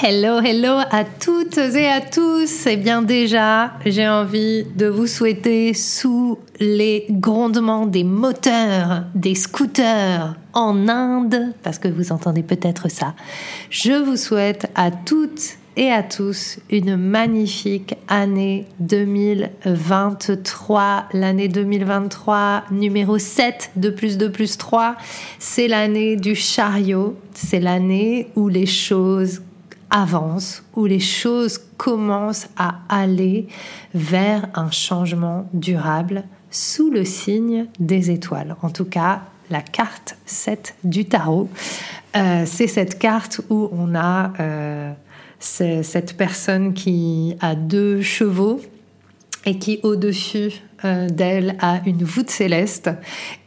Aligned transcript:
Hello, 0.00 0.40
hello 0.40 0.78
à 0.90 1.04
toutes 1.04 1.58
et 1.58 1.86
à 1.86 2.00
tous. 2.00 2.66
Eh 2.66 2.78
bien 2.78 3.02
déjà, 3.02 3.74
j'ai 3.84 4.08
envie 4.08 4.64
de 4.74 4.86
vous 4.86 5.06
souhaiter 5.06 5.74
sous 5.74 6.38
les 6.58 7.04
grondements 7.10 7.84
des 7.86 8.02
moteurs, 8.02 9.04
des 9.14 9.34
scooters 9.34 10.34
en 10.54 10.88
Inde, 10.88 11.52
parce 11.62 11.78
que 11.78 11.88
vous 11.88 12.10
entendez 12.10 12.42
peut-être 12.42 12.90
ça. 12.90 13.14
Je 13.68 13.92
vous 13.92 14.16
souhaite 14.16 14.66
à 14.74 14.90
toutes 14.90 15.58
et 15.76 15.92
à 15.92 16.02
tous 16.02 16.58
une 16.70 16.96
magnifique 16.96 17.94
année 18.08 18.64
2023. 18.80 21.04
L'année 21.12 21.48
2023, 21.48 22.64
numéro 22.70 23.18
7 23.18 23.72
de 23.76 23.90
plus 23.90 24.16
de 24.16 24.28
plus 24.28 24.56
3, 24.56 24.96
c'est 25.38 25.68
l'année 25.68 26.16
du 26.16 26.34
chariot. 26.34 27.14
C'est 27.34 27.60
l'année 27.60 28.30
où 28.36 28.48
les 28.48 28.64
choses 28.66 29.42
avance, 29.92 30.64
où 30.74 30.86
les 30.86 31.00
choses 31.00 31.58
commencent 31.76 32.48
à 32.56 32.80
aller 32.88 33.46
vers 33.94 34.48
un 34.54 34.70
changement 34.70 35.48
durable 35.52 36.24
sous 36.50 36.90
le 36.90 37.04
signe 37.04 37.66
des 37.78 38.10
étoiles. 38.10 38.56
En 38.62 38.70
tout 38.70 38.86
cas, 38.86 39.22
la 39.50 39.60
carte 39.60 40.16
7 40.26 40.74
du 40.82 41.04
tarot, 41.04 41.48
euh, 42.16 42.44
c'est 42.46 42.66
cette 42.66 42.98
carte 42.98 43.40
où 43.50 43.68
on 43.72 43.94
a 43.94 44.32
euh, 44.40 44.92
cette 45.38 46.16
personne 46.16 46.72
qui 46.72 47.36
a 47.40 47.54
deux 47.54 48.00
chevaux 48.00 48.60
et 49.44 49.58
qui 49.58 49.80
au-dessus 49.82 50.52
euh, 50.84 51.08
d'elle 51.08 51.56
a 51.60 51.80
une 51.86 52.04
voûte 52.04 52.30
céleste. 52.30 52.90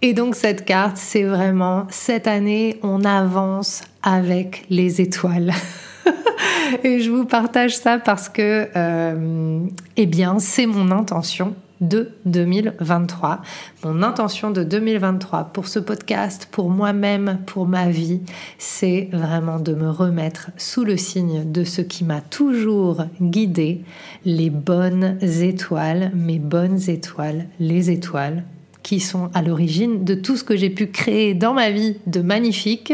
Et 0.02 0.14
donc 0.14 0.36
cette 0.36 0.66
carte, 0.66 0.98
c'est 0.98 1.24
vraiment 1.24 1.88
cette 1.90 2.28
année, 2.28 2.80
on 2.84 3.04
avance 3.04 3.84
avec 4.04 4.66
les 4.70 5.02
étoiles. 5.02 5.52
et 6.84 7.00
je 7.00 7.12
vous 7.12 7.26
partage 7.26 7.78
ça 7.78 8.00
parce 8.00 8.30
que, 8.30 8.68
euh, 8.76 9.60
eh 9.98 10.06
bien, 10.06 10.40
c'est 10.40 10.66
mon 10.66 10.92
intention 10.92 11.56
de 11.82 12.12
2023. 12.26 13.42
Mon 13.84 14.02
intention 14.02 14.52
de 14.52 14.64
2023 14.64 15.52
pour 15.54 15.68
ce 15.68 15.80
podcast, 15.80 16.48
pour 16.52 16.70
moi-même, 16.70 17.40
pour 17.46 17.68
ma 17.68 17.90
vie, 17.90 18.22
c'est 18.58 19.10
vraiment 19.12 19.60
de 19.60 19.74
me 19.74 19.90
remettre 19.90 20.52
sous 20.58 20.84
le 20.86 20.98
signe 20.98 21.52
de 21.52 21.64
ce 21.64 21.82
qui 21.82 22.04
m'a 22.04 22.22
toujours 22.22 23.06
guidé, 23.22 23.82
les 24.24 24.50
bonnes 24.50 25.18
étoiles, 25.22 26.12
mes 26.16 26.40
bonnes 26.40 26.80
étoiles, 26.90 27.48
les 27.60 27.92
étoiles 27.92 28.44
qui 28.84 29.00
sont 29.00 29.30
à 29.34 29.42
l'origine 29.42 30.06
de 30.06 30.14
tout 30.14 30.38
ce 30.38 30.44
que 30.44 30.56
j'ai 30.56 30.70
pu 30.70 30.88
créer 30.88 31.34
dans 31.34 31.54
ma 31.54 31.72
vie 31.72 31.98
de 32.06 32.22
magnifique. 32.22 32.94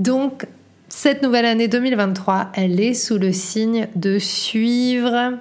Donc, 0.00 0.46
cette 0.94 1.22
nouvelle 1.22 1.46
année 1.46 1.68
2023, 1.68 2.52
elle 2.52 2.78
est 2.78 2.92
sous 2.92 3.16
le 3.16 3.32
signe 3.32 3.88
de 3.96 4.18
suivre 4.18 5.32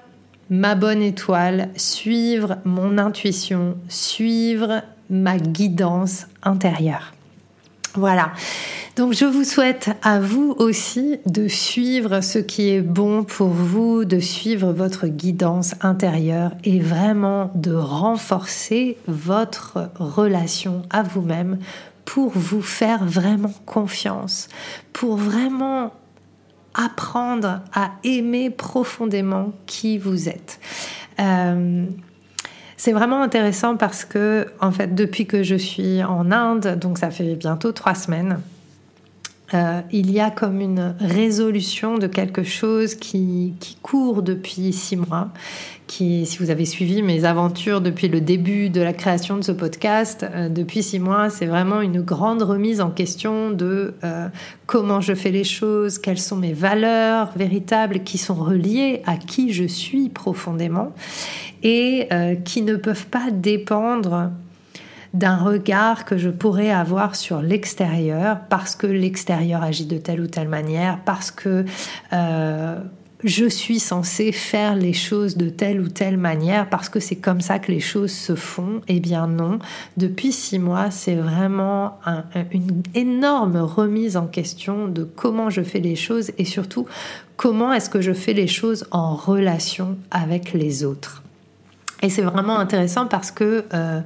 ma 0.49 0.75
bonne 0.75 1.01
étoile, 1.01 1.67
suivre 1.75 2.57
mon 2.63 2.97
intuition, 2.97 3.75
suivre 3.89 4.81
ma 5.09 5.37
guidance 5.37 6.27
intérieure. 6.41 7.13
Voilà. 7.95 8.31
Donc 8.95 9.13
je 9.13 9.25
vous 9.25 9.43
souhaite 9.43 9.89
à 10.01 10.21
vous 10.21 10.55
aussi 10.57 11.19
de 11.25 11.49
suivre 11.49 12.21
ce 12.21 12.39
qui 12.39 12.69
est 12.69 12.81
bon 12.81 13.25
pour 13.25 13.49
vous, 13.49 14.05
de 14.05 14.19
suivre 14.19 14.71
votre 14.71 15.07
guidance 15.07 15.75
intérieure 15.81 16.51
et 16.63 16.79
vraiment 16.79 17.51
de 17.55 17.73
renforcer 17.73 18.97
votre 19.07 19.89
relation 19.99 20.83
à 20.89 21.03
vous-même 21.03 21.57
pour 22.11 22.31
vous 22.35 22.61
faire 22.61 23.05
vraiment 23.05 23.53
confiance, 23.65 24.49
pour 24.91 25.15
vraiment 25.15 25.93
apprendre 26.73 27.61
à 27.73 27.91
aimer 28.03 28.49
profondément 28.49 29.53
qui 29.65 29.97
vous 29.97 30.27
êtes. 30.27 30.59
Euh, 31.21 31.85
c'est 32.75 32.91
vraiment 32.91 33.21
intéressant 33.21 33.77
parce 33.77 34.03
que, 34.03 34.47
en 34.59 34.73
fait, 34.73 34.93
depuis 34.93 35.25
que 35.25 35.41
je 35.41 35.55
suis 35.55 36.03
en 36.03 36.33
Inde, 36.33 36.77
donc 36.77 36.97
ça 36.97 37.11
fait 37.11 37.35
bientôt 37.35 37.71
trois 37.71 37.95
semaines, 37.95 38.41
euh, 39.53 39.81
il 39.91 40.11
y 40.11 40.19
a 40.19 40.31
comme 40.31 40.61
une 40.61 40.95
résolution 40.99 41.97
de 41.97 42.07
quelque 42.07 42.43
chose 42.43 42.95
qui, 42.95 43.53
court 43.81 44.21
depuis 44.21 44.71
six 44.73 44.95
mois. 44.95 45.29
Qui, 45.87 46.25
si 46.25 46.37
vous 46.37 46.51
avez 46.51 46.63
suivi 46.63 47.01
mes 47.03 47.25
aventures 47.25 47.81
depuis 47.81 48.07
le 48.07 48.21
début 48.21 48.69
de 48.69 48.79
la 48.79 48.93
création 48.93 49.35
de 49.35 49.41
ce 49.41 49.51
podcast, 49.51 50.23
euh, 50.23 50.47
depuis 50.47 50.83
six 50.83 50.99
mois, 50.99 51.29
c'est 51.29 51.47
vraiment 51.47 51.81
une 51.81 52.01
grande 52.01 52.43
remise 52.43 52.79
en 52.79 52.91
question 52.91 53.51
de 53.51 53.95
euh, 54.05 54.29
comment 54.67 55.01
je 55.01 55.13
fais 55.13 55.31
les 55.31 55.43
choses, 55.43 55.99
quelles 55.99 56.17
sont 56.17 56.37
mes 56.37 56.53
valeurs 56.53 57.31
véritables 57.35 58.03
qui 58.03 58.17
sont 58.17 58.35
reliées 58.35 59.01
à 59.05 59.17
qui 59.17 59.51
je 59.51 59.65
suis 59.65 60.07
profondément 60.07 60.93
et 61.63 62.07
qui 62.43 62.63
ne 62.63 62.75
peuvent 62.75 63.05
pas 63.05 63.29
dépendre 63.29 64.31
d'un 65.13 65.37
regard 65.37 66.05
que 66.05 66.17
je 66.17 66.29
pourrais 66.29 66.71
avoir 66.71 67.15
sur 67.15 67.41
l'extérieur 67.41 68.39
parce 68.49 68.75
que 68.75 68.87
l'extérieur 68.87 69.61
agit 69.61 69.85
de 69.85 69.97
telle 69.97 70.21
ou 70.21 70.27
telle 70.27 70.47
manière, 70.47 70.99
parce 71.03 71.31
que 71.31 71.65
euh, 72.13 72.79
je 73.23 73.45
suis 73.45 73.79
censé 73.79 74.31
faire 74.31 74.75
les 74.75 74.93
choses 74.93 75.37
de 75.37 75.49
telle 75.49 75.81
ou 75.81 75.89
telle 75.89 76.17
manière 76.17 76.69
parce 76.69 76.89
que 76.89 76.99
c'est 76.99 77.17
comme 77.17 77.41
ça 77.41 77.59
que 77.59 77.71
les 77.71 77.79
choses 77.79 78.11
se 78.11 78.35
font. 78.35 78.81
Eh 78.87 78.99
bien 78.99 79.27
non, 79.27 79.59
depuis 79.97 80.31
six 80.31 80.59
mois, 80.59 80.91
c'est 80.91 81.15
vraiment 81.15 81.99
une 82.51 82.81
énorme 82.95 83.57
remise 83.57 84.17
en 84.17 84.27
question 84.27 84.87
de 84.87 85.03
comment 85.03 85.49
je 85.49 85.61
fais 85.61 85.79
les 85.79 85.95
choses 85.95 86.31
et 86.37 86.45
surtout 86.45 86.87
comment 87.35 87.73
est-ce 87.73 87.89
que 87.89 88.01
je 88.01 88.13
fais 88.13 88.33
les 88.33 88.47
choses 88.47 88.87
en 88.91 89.15
relation 89.15 89.97
avec 90.09 90.53
les 90.53 90.83
autres. 90.83 91.21
Et 92.01 92.09
c'est 92.09 92.23
vraiment 92.23 92.57
intéressant 92.57 93.05
parce 93.05 93.31
que... 93.31 93.65
Euh, 93.73 94.01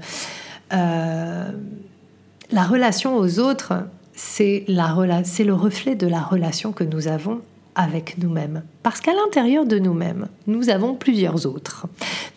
euh, 0.73 1.51
la 2.51 2.63
relation 2.63 3.15
aux 3.17 3.39
autres, 3.39 3.73
c'est 4.13 4.63
le 5.43 5.53
reflet 5.53 5.95
de 5.95 6.07
la 6.07 6.21
relation 6.21 6.71
que 6.71 6.83
nous 6.83 7.07
avons 7.07 7.41
avec 7.75 8.17
nous-mêmes. 8.17 8.63
Parce 8.83 9.01
qu'à 9.01 9.13
l'intérieur 9.13 9.65
de 9.65 9.79
nous-mêmes, 9.79 10.27
nous 10.47 10.69
avons 10.69 10.95
plusieurs 10.95 11.45
autres. 11.45 11.87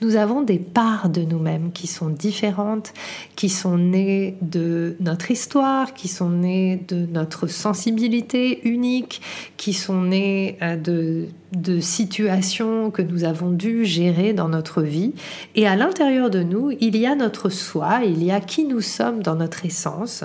Nous 0.00 0.16
avons 0.16 0.42
des 0.42 0.58
parts 0.58 1.08
de 1.08 1.22
nous-mêmes 1.22 1.72
qui 1.72 1.86
sont 1.86 2.08
différentes, 2.08 2.92
qui 3.36 3.48
sont 3.48 3.78
nées 3.78 4.36
de 4.42 4.96
notre 5.00 5.30
histoire, 5.30 5.94
qui 5.94 6.08
sont 6.08 6.30
nées 6.30 6.84
de 6.88 7.06
notre 7.06 7.46
sensibilité 7.46 8.66
unique, 8.68 9.20
qui 9.56 9.72
sont 9.72 10.02
nées 10.02 10.56
euh, 10.62 10.76
de, 10.76 11.26
de 11.52 11.80
situations 11.80 12.90
que 12.90 13.02
nous 13.02 13.24
avons 13.24 13.50
dû 13.50 13.84
gérer 13.84 14.32
dans 14.32 14.48
notre 14.48 14.82
vie. 14.82 15.14
Et 15.54 15.66
à 15.66 15.76
l'intérieur 15.76 16.30
de 16.30 16.42
nous, 16.42 16.70
il 16.80 16.96
y 16.96 17.06
a 17.06 17.14
notre 17.14 17.48
soi, 17.48 18.00
il 18.04 18.24
y 18.24 18.30
a 18.30 18.40
qui 18.40 18.64
nous 18.64 18.80
sommes 18.80 19.22
dans 19.22 19.36
notre 19.36 19.64
essence 19.64 20.24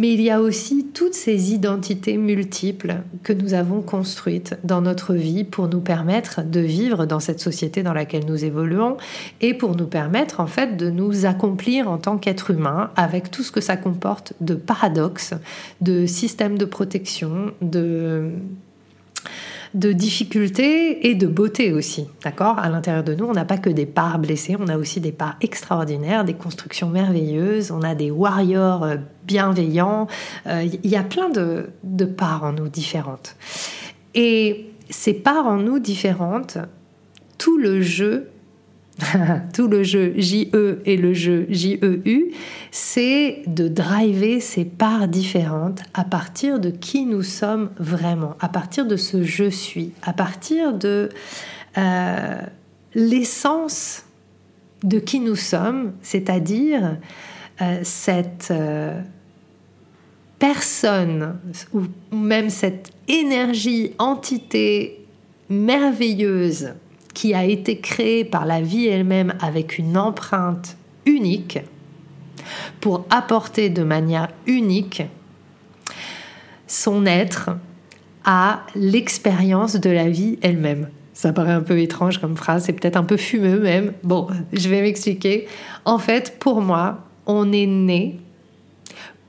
mais 0.00 0.14
il 0.14 0.22
y 0.22 0.30
a 0.30 0.40
aussi 0.40 0.86
toutes 0.94 1.12
ces 1.12 1.52
identités 1.52 2.16
multiples 2.16 3.02
que 3.22 3.34
nous 3.34 3.52
avons 3.52 3.82
construites 3.82 4.58
dans 4.64 4.80
notre 4.80 5.12
vie 5.12 5.44
pour 5.44 5.68
nous 5.68 5.82
permettre 5.82 6.40
de 6.42 6.60
vivre 6.60 7.04
dans 7.04 7.20
cette 7.20 7.38
société 7.38 7.82
dans 7.82 7.92
laquelle 7.92 8.24
nous 8.24 8.42
évoluons 8.42 8.96
et 9.42 9.52
pour 9.52 9.76
nous 9.76 9.86
permettre 9.86 10.40
en 10.40 10.46
fait 10.46 10.78
de 10.78 10.88
nous 10.88 11.26
accomplir 11.26 11.90
en 11.90 11.98
tant 11.98 12.16
qu'être 12.16 12.50
humain 12.50 12.90
avec 12.96 13.30
tout 13.30 13.42
ce 13.42 13.52
que 13.52 13.60
ça 13.60 13.76
comporte 13.76 14.32
de 14.40 14.54
paradoxes, 14.54 15.34
de 15.82 16.06
systèmes 16.06 16.56
de 16.56 16.64
protection, 16.64 17.52
de 17.60 18.30
de 19.74 19.92
difficultés 19.92 21.08
et 21.08 21.14
de 21.14 21.26
beauté 21.26 21.72
aussi. 21.72 22.08
D'accord? 22.24 22.58
À 22.58 22.68
l'intérieur 22.68 23.04
de 23.04 23.14
nous, 23.14 23.26
on 23.26 23.32
n'a 23.32 23.44
pas 23.44 23.58
que 23.58 23.70
des 23.70 23.86
parts 23.86 24.18
blessées, 24.18 24.56
on 24.58 24.68
a 24.68 24.76
aussi 24.76 25.00
des 25.00 25.12
parts 25.12 25.36
extraordinaires, 25.40 26.24
des 26.24 26.34
constructions 26.34 26.88
merveilleuses, 26.88 27.70
on 27.70 27.82
a 27.82 27.94
des 27.94 28.10
warriors 28.10 28.82
euh, 28.82 28.96
bienveillants. 29.24 30.08
Euh, 30.46 30.66
il 30.82 30.90
y 30.90 30.96
a 30.96 31.02
plein 31.02 31.28
de, 31.28 31.70
de 31.84 32.04
parts 32.04 32.44
en 32.44 32.52
nous 32.52 32.68
différentes. 32.68 33.36
Et 34.14 34.70
ces 34.88 35.14
parts 35.14 35.46
en 35.46 35.56
nous 35.56 35.78
différentes, 35.78 36.58
tout 37.38 37.56
le 37.56 37.80
jeu 37.80 38.28
tout 39.52 39.68
le 39.68 39.82
jeu 39.82 40.14
JE 40.16 40.80
et 40.84 40.96
le 40.96 41.14
jeu 41.14 41.46
JEU, 41.50 42.30
c'est 42.70 43.42
de 43.46 43.68
driver 43.68 44.40
ces 44.40 44.64
parts 44.64 45.08
différentes 45.08 45.80
à 45.94 46.04
partir 46.04 46.60
de 46.60 46.70
qui 46.70 47.04
nous 47.04 47.22
sommes 47.22 47.70
vraiment, 47.78 48.36
à 48.40 48.48
partir 48.48 48.86
de 48.86 48.96
ce 48.96 49.22
je 49.22 49.48
suis, 49.50 49.92
à 50.02 50.12
partir 50.12 50.72
de 50.72 51.08
euh, 51.78 52.40
l'essence 52.94 54.04
de 54.82 54.98
qui 54.98 55.20
nous 55.20 55.36
sommes, 55.36 55.92
c'est-à-dire 56.02 56.96
euh, 57.60 57.80
cette 57.82 58.48
euh, 58.50 59.00
personne 60.38 61.36
ou 61.74 61.82
même 62.14 62.50
cette 62.50 62.90
énergie, 63.08 63.92
entité 63.98 65.06
merveilleuse 65.48 66.72
qui 67.14 67.34
a 67.34 67.44
été 67.44 67.78
créée 67.78 68.24
par 68.24 68.46
la 68.46 68.60
vie 68.60 68.86
elle-même 68.86 69.34
avec 69.40 69.78
une 69.78 69.96
empreinte 69.96 70.76
unique 71.06 71.58
pour 72.80 73.04
apporter 73.10 73.68
de 73.68 73.82
manière 73.82 74.28
unique 74.46 75.02
son 76.66 77.04
être 77.04 77.50
à 78.24 78.60
l'expérience 78.74 79.74
de 79.74 79.90
la 79.90 80.08
vie 80.08 80.38
elle-même. 80.42 80.88
Ça 81.12 81.32
paraît 81.32 81.52
un 81.52 81.60
peu 81.60 81.78
étrange 81.78 82.18
comme 82.18 82.36
phrase, 82.36 82.64
c'est 82.64 82.72
peut-être 82.72 82.96
un 82.96 83.04
peu 83.04 83.16
fumeux 83.16 83.60
même. 83.60 83.92
Bon, 84.02 84.28
je 84.52 84.68
vais 84.68 84.80
m'expliquer. 84.80 85.46
En 85.84 85.98
fait, 85.98 86.38
pour 86.38 86.62
moi, 86.62 87.06
on 87.26 87.52
est 87.52 87.66
né 87.66 88.18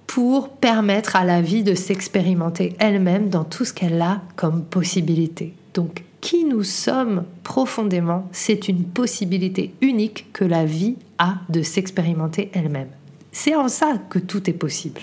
pour 0.08 0.50
permettre 0.50 1.16
à 1.16 1.26
la 1.26 1.42
vie 1.42 1.64
de 1.64 1.74
s'expérimenter 1.74 2.76
elle-même 2.80 3.30
dans 3.30 3.44
tout 3.44 3.66
ce 3.66 3.74
qu'elle 3.74 4.02
a 4.02 4.22
comme 4.36 4.64
possibilité. 4.64 5.54
Donc, 5.74 6.04
qui 6.22 6.46
nous 6.46 6.64
sommes 6.64 7.26
profondément, 7.44 8.30
c'est 8.32 8.68
une 8.68 8.84
possibilité 8.84 9.74
unique 9.82 10.28
que 10.32 10.46
la 10.46 10.66
vie 10.66 10.96
a 11.18 11.40
de 11.50 11.64
s'expérimenter 11.64 12.52
elle-même. 12.54 12.90
C'est 13.32 13.56
en 13.56 13.68
ça 13.68 13.98
que 14.10 14.20
tout 14.20 14.50
est 14.50 14.54
possible. 14.54 15.02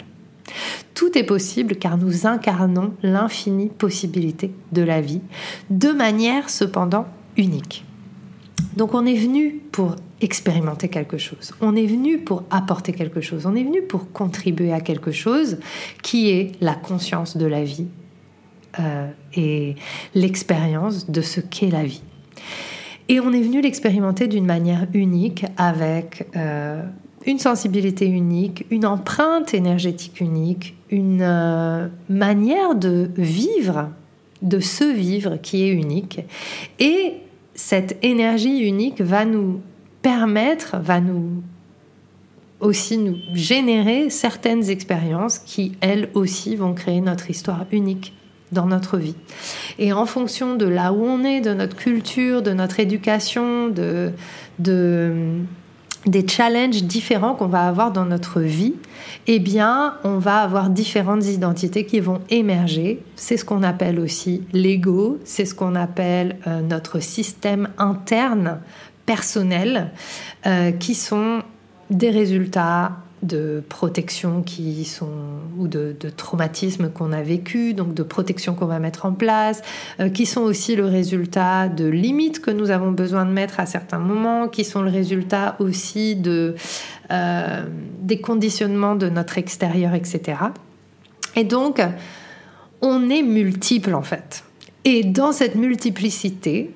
Tout 0.94 1.18
est 1.18 1.24
possible 1.24 1.76
car 1.76 1.98
nous 1.98 2.26
incarnons 2.26 2.94
l'infinie 3.02 3.68
possibilité 3.68 4.52
de 4.72 4.82
la 4.82 5.00
vie, 5.00 5.20
de 5.70 5.90
manière 5.90 6.48
cependant 6.48 7.06
unique. 7.36 7.84
Donc 8.76 8.94
on 8.94 9.04
est 9.04 9.14
venu 9.14 9.60
pour 9.72 9.96
expérimenter 10.20 10.88
quelque 10.88 11.18
chose, 11.18 11.52
on 11.60 11.76
est 11.76 11.86
venu 11.86 12.18
pour 12.18 12.42
apporter 12.50 12.92
quelque 12.92 13.20
chose, 13.20 13.46
on 13.46 13.54
est 13.54 13.62
venu 13.62 13.82
pour 13.82 14.10
contribuer 14.12 14.72
à 14.72 14.80
quelque 14.80 15.12
chose 15.12 15.58
qui 16.02 16.30
est 16.30 16.52
la 16.60 16.74
conscience 16.74 17.36
de 17.36 17.46
la 17.46 17.62
vie 17.62 17.86
euh, 18.78 19.08
et 19.34 19.76
l'expérience 20.14 21.10
de 21.10 21.20
ce 21.20 21.40
qu'est 21.40 21.70
la 21.70 21.84
vie. 21.84 22.02
Et 23.08 23.20
on 23.20 23.32
est 23.32 23.40
venu 23.40 23.62
l'expérimenter 23.62 24.28
d'une 24.28 24.44
manière 24.44 24.86
unique 24.92 25.46
avec 25.56 26.28
euh, 26.36 26.82
une 27.26 27.38
sensibilité 27.38 28.06
unique, 28.06 28.66
une 28.70 28.84
empreinte 28.84 29.54
énergétique 29.54 30.20
unique, 30.20 30.76
une 30.90 31.22
euh, 31.22 31.88
manière 32.10 32.74
de 32.74 33.10
vivre, 33.16 33.88
de 34.42 34.60
se 34.60 34.84
vivre 34.84 35.36
qui 35.36 35.62
est 35.64 35.72
unique. 35.72 36.20
Et 36.78 37.14
cette 37.54 37.98
énergie 38.02 38.60
unique 38.60 39.00
va 39.00 39.24
nous 39.24 39.60
permettre, 40.02 40.76
va 40.78 41.00
nous 41.00 41.42
aussi 42.60 42.98
nous 42.98 43.16
générer 43.32 44.10
certaines 44.10 44.68
expériences 44.68 45.38
qui, 45.38 45.72
elles 45.80 46.10
aussi, 46.14 46.56
vont 46.56 46.74
créer 46.74 47.00
notre 47.00 47.30
histoire 47.30 47.66
unique 47.72 48.12
dans 48.52 48.66
notre 48.66 48.98
vie. 48.98 49.16
Et 49.78 49.92
en 49.92 50.06
fonction 50.06 50.56
de 50.56 50.66
là 50.66 50.92
où 50.92 51.04
on 51.04 51.24
est, 51.24 51.40
de 51.40 51.54
notre 51.54 51.76
culture, 51.76 52.42
de 52.42 52.52
notre 52.52 52.80
éducation, 52.80 53.68
de, 53.68 54.12
de 54.58 55.12
des 56.06 56.26
challenges 56.26 56.84
différents 56.84 57.34
qu'on 57.34 57.48
va 57.48 57.66
avoir 57.66 57.92
dans 57.92 58.04
notre 58.04 58.40
vie, 58.40 58.74
eh 59.26 59.38
bien, 59.40 59.94
on 60.04 60.18
va 60.18 60.38
avoir 60.38 60.70
différentes 60.70 61.26
identités 61.26 61.84
qui 61.84 62.00
vont 62.00 62.20
émerger. 62.30 63.02
C'est 63.16 63.36
ce 63.36 63.44
qu'on 63.44 63.62
appelle 63.62 63.98
aussi 63.98 64.42
l'ego, 64.52 65.18
c'est 65.24 65.44
ce 65.44 65.54
qu'on 65.54 65.74
appelle 65.74 66.36
euh, 66.46 66.60
notre 66.62 67.00
système 67.00 67.68
interne 67.78 68.60
personnel, 69.06 69.90
euh, 70.46 70.70
qui 70.70 70.94
sont 70.94 71.42
des 71.90 72.10
résultats 72.10 72.92
de 73.22 73.62
protection 73.68 74.42
qui 74.42 74.84
sont 74.84 75.08
ou 75.58 75.66
de, 75.68 75.94
traumatismes 76.16 76.90
qu'on 76.90 77.12
a 77.12 77.22
vécu, 77.22 77.74
donc 77.74 77.94
de 77.94 78.02
protection 78.02 78.54
qu'on 78.54 78.66
va 78.66 78.78
mettre 78.78 79.06
en 79.06 79.12
place, 79.12 79.62
euh, 80.00 80.08
qui 80.08 80.26
sont 80.26 80.42
aussi 80.42 80.76
le 80.76 80.86
résultat 80.86 81.68
de 81.68 81.86
limites 81.86 82.40
que 82.40 82.50
nous 82.50 82.70
avons 82.70 82.92
besoin 82.92 83.24
de 83.24 83.32
mettre 83.32 83.60
à 83.60 83.66
certains 83.66 83.98
moments, 83.98 84.48
qui 84.48 84.64
sont 84.64 84.82
le 84.82 84.90
résultat 84.90 85.56
aussi 85.58 86.16
de 86.16 86.54
euh, 87.10 87.64
des 88.00 88.20
conditionnements 88.20 88.94
de 88.94 89.08
notre 89.08 89.38
extérieur, 89.38 89.94
etc. 89.94 90.38
Et 91.34 91.44
donc, 91.44 91.80
on 92.80 93.10
est 93.10 93.22
multiple 93.22 93.94
en 93.94 94.02
fait. 94.02 94.44
Et 94.84 95.04
dans 95.04 95.32
cette 95.32 95.54
multiplicité 95.54 96.74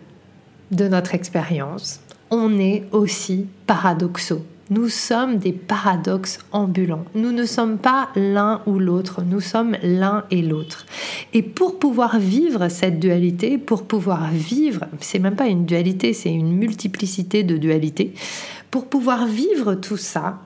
de 0.70 0.88
notre 0.88 1.14
expérience, 1.14 2.00
on 2.30 2.58
est 2.58 2.84
aussi 2.92 3.46
paradoxaux. 3.66 4.44
Nous 4.74 4.88
sommes 4.88 5.36
des 5.36 5.52
paradoxes 5.52 6.38
ambulants. 6.50 7.04
Nous 7.14 7.30
ne 7.30 7.44
sommes 7.44 7.76
pas 7.76 8.08
l'un 8.16 8.62
ou 8.64 8.78
l'autre, 8.78 9.20
nous 9.20 9.42
sommes 9.42 9.76
l'un 9.82 10.24
et 10.30 10.40
l'autre. 10.40 10.86
Et 11.34 11.42
pour 11.42 11.78
pouvoir 11.78 12.18
vivre 12.18 12.70
cette 12.70 12.98
dualité, 12.98 13.58
pour 13.58 13.82
pouvoir 13.82 14.30
vivre, 14.30 14.86
c'est 14.98 15.18
même 15.18 15.36
pas 15.36 15.48
une 15.48 15.66
dualité, 15.66 16.14
c'est 16.14 16.32
une 16.32 16.56
multiplicité 16.56 17.42
de 17.42 17.58
dualités. 17.58 18.14
Pour 18.70 18.86
pouvoir 18.86 19.26
vivre 19.26 19.74
tout 19.74 19.98
ça, 19.98 20.38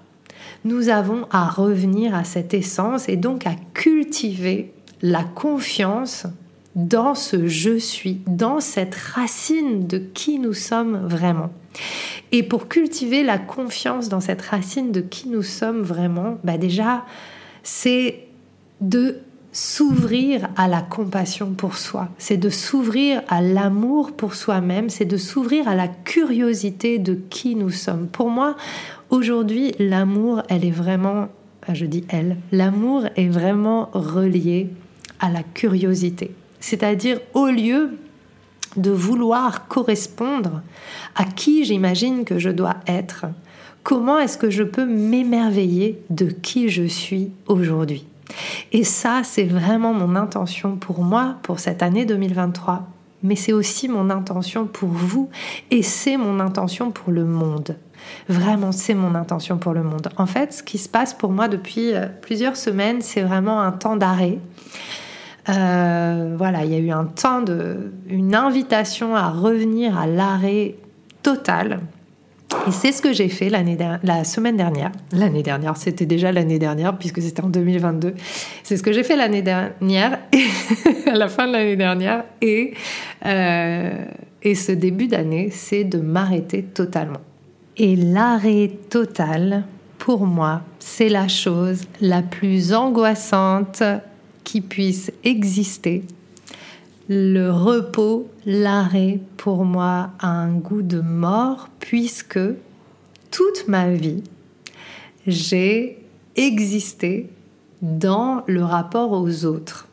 nous 0.65 0.89
avons 0.89 1.29
à 1.31 1.49
revenir 1.49 2.13
à 2.13 2.25
cette 2.25 2.53
essence 2.53 3.09
et 3.09 3.17
donc 3.17 3.47
à 3.47 3.55
cultiver 3.75 4.73
la 5.03 5.23
confiance 5.23 6.27
dans 6.75 7.15
ce 7.15 7.47
je 7.47 7.79
suis, 7.79 8.23
dans 8.27 8.59
cette 8.59 8.97
racine 8.97 9.87
de 9.87 9.99
qui 9.99 10.41
nous 10.41 10.53
sommes 10.53 11.07
vraiment. 11.07 11.53
Et 12.33 12.43
pour 12.43 12.69
cultiver 12.69 13.23
la 13.23 13.39
confiance 13.39 14.09
dans 14.09 14.21
cette 14.21 14.43
racine 14.43 14.93
de 14.93 15.01
qui 15.01 15.29
nous 15.29 15.43
sommes 15.43 15.83
vraiment, 15.83 16.39
bah 16.45 16.59
déjà, 16.59 17.05
c'est 17.63 18.27
de 18.81 19.21
s'ouvrir 19.53 20.51
à 20.57 20.69
la 20.69 20.83
compassion 20.83 21.53
pour 21.53 21.79
soi, 21.79 22.11
c'est 22.19 22.37
de 22.37 22.51
s'ouvrir 22.51 23.23
à 23.29 23.41
l'amour 23.41 24.13
pour 24.13 24.35
soi-même, 24.35 24.91
c'est 24.91 25.07
de 25.07 25.17
s'ouvrir 25.17 25.67
à 25.67 25.75
la 25.75 25.89
curiosité 25.89 26.99
de 26.99 27.15
qui 27.15 27.57
nous 27.57 27.71
sommes. 27.71 28.07
Pour 28.09 28.29
moi, 28.29 28.57
aujourd'hui, 29.09 29.73
l'amour, 29.79 30.43
elle 30.51 30.63
est 30.63 30.71
vraiment, 30.71 31.29
je 31.73 31.87
dis 31.87 32.05
elle, 32.11 32.37
l'amour 32.53 33.07
est 33.17 33.29
vraiment 33.29 33.89
relié 33.95 34.69
à 35.21 35.31
la 35.31 35.43
curiosité. 35.43 36.33
C'est-à-dire 36.61 37.19
au 37.33 37.47
lieu 37.47 37.93
de 38.77 38.91
vouloir 38.91 39.69
correspondre 39.69 40.63
à 41.15 41.25
qui 41.25 41.65
j'imagine 41.65 42.25
que 42.25 42.39
je 42.39 42.51
dois 42.51 42.77
être, 42.87 43.27
comment 43.83 44.19
est-ce 44.19 44.39
que 44.39 44.51
je 44.51 44.63
peux 44.63 44.85
m'émerveiller 44.85 46.03
de 46.11 46.27
qui 46.27 46.69
je 46.69 46.85
suis 46.85 47.31
aujourd'hui? 47.47 48.07
Et 48.73 48.85
ça, 48.85 49.23
c'est 49.23 49.45
vraiment 49.45 49.93
mon 49.93 50.17
intention 50.17 50.77
pour 50.77 51.03
moi, 51.03 51.37
pour 51.43 51.61
cette 51.61 51.83
année 51.83 52.05
2023, 52.05 52.89
mais 53.23 53.37
c'est 53.37 53.53
aussi 53.53 53.89
mon 53.89 54.11
intention 54.11 54.67
pour 54.67 54.89
vous 54.89 55.31
et 55.71 55.83
c'est 55.83 56.17
mon 56.17 56.41
intention 56.41 56.91
pour 56.91 57.13
le 57.13 57.25
monde. 57.25 57.77
Vraiment, 58.29 58.73
c'est 58.73 58.95
mon 58.95 59.15
intention 59.15 59.59
pour 59.59 59.73
le 59.73 59.83
monde. 59.83 60.09
En 60.17 60.27
fait, 60.27 60.53
ce 60.53 60.63
qui 60.63 60.79
se 60.79 60.89
passe 60.89 61.15
pour 61.15 61.33
moi 61.33 61.49
depuis 61.49 61.95
euh, 61.95 62.07
plusieurs 62.23 62.57
semaines, 62.57 63.01
c'est 63.01 63.23
vraiment 63.23 63.61
un 63.61 63.73
temps 63.73 63.97
d'arrêt. 63.97 64.39
Euh, 65.49 66.35
voilà, 66.37 66.65
il 66.65 66.73
y 66.73 66.75
a 66.75 66.79
eu 66.79 66.91
un 66.91 67.05
temps 67.05 67.43
de, 67.43 67.93
une 68.09 68.35
invitation 68.35 69.15
à 69.15 69.31
revenir 69.31 69.99
à 69.99 70.07
l'arrêt 70.07 70.75
total. 71.23 71.81
Et 72.67 72.71
c'est 72.71 72.93
ce 72.93 73.03
que 73.03 73.13
j'ai 73.13 73.29
fait 73.29 73.49
l'année 73.49 73.77
la 74.03 74.25
semaine 74.25 74.57
dernière. 74.57 74.93
L'année 75.13 75.43
dernière, 75.43 75.77
c'était 75.77 76.07
déjà 76.07 76.33
l'année 76.33 76.59
dernière 76.59 76.97
puisque 76.97 77.21
c'était 77.21 77.43
en 77.43 77.49
2022. 77.49 78.15
C'est 78.63 78.77
ce 78.77 78.83
que 78.83 78.93
j'ai 78.93 79.03
fait 79.03 79.17
l'année 79.17 79.43
dernière, 79.43 80.19
à 81.07 81.15
la 81.15 81.29
fin 81.29 81.47
de 81.47 81.53
l'année 81.53 81.77
dernière, 81.77 82.25
et 82.41 82.75
euh, 83.25 84.05
et 84.43 84.55
ce 84.55 84.71
début 84.71 85.09
d'année, 85.09 85.49
c'est 85.51 85.83
de 85.83 85.99
m'arrêter 85.99 86.63
totalement. 86.63 87.21
Et 87.77 87.97
l'arrêt 87.97 88.71
total, 88.91 89.65
pour 89.99 90.25
moi, 90.25 90.63
c'est 90.79 91.09
la 91.09 91.27
chose 91.27 91.83
la 92.01 92.23
plus 92.23 92.73
angoissante 92.73 93.83
qui 94.47 94.61
puisse 94.61 95.11
exister. 95.25 96.05
Le 97.09 97.51
repos, 97.51 98.31
l'arrêt, 98.47 99.19
pour 99.37 99.65
moi, 99.65 100.11
a 100.21 100.29
un 100.29 100.55
goût 100.55 100.83
de 100.83 101.01
mort 101.01 101.69
puisque 101.81 102.39
toute 103.33 103.67
ma 103.67 103.91
vie, 103.91 104.23
j'ai 105.27 105.99
existé 106.37 107.29
dans 107.83 108.45
le 108.47 108.63
rapport 108.63 109.11
aux 109.11 109.45
autres. 109.45 109.89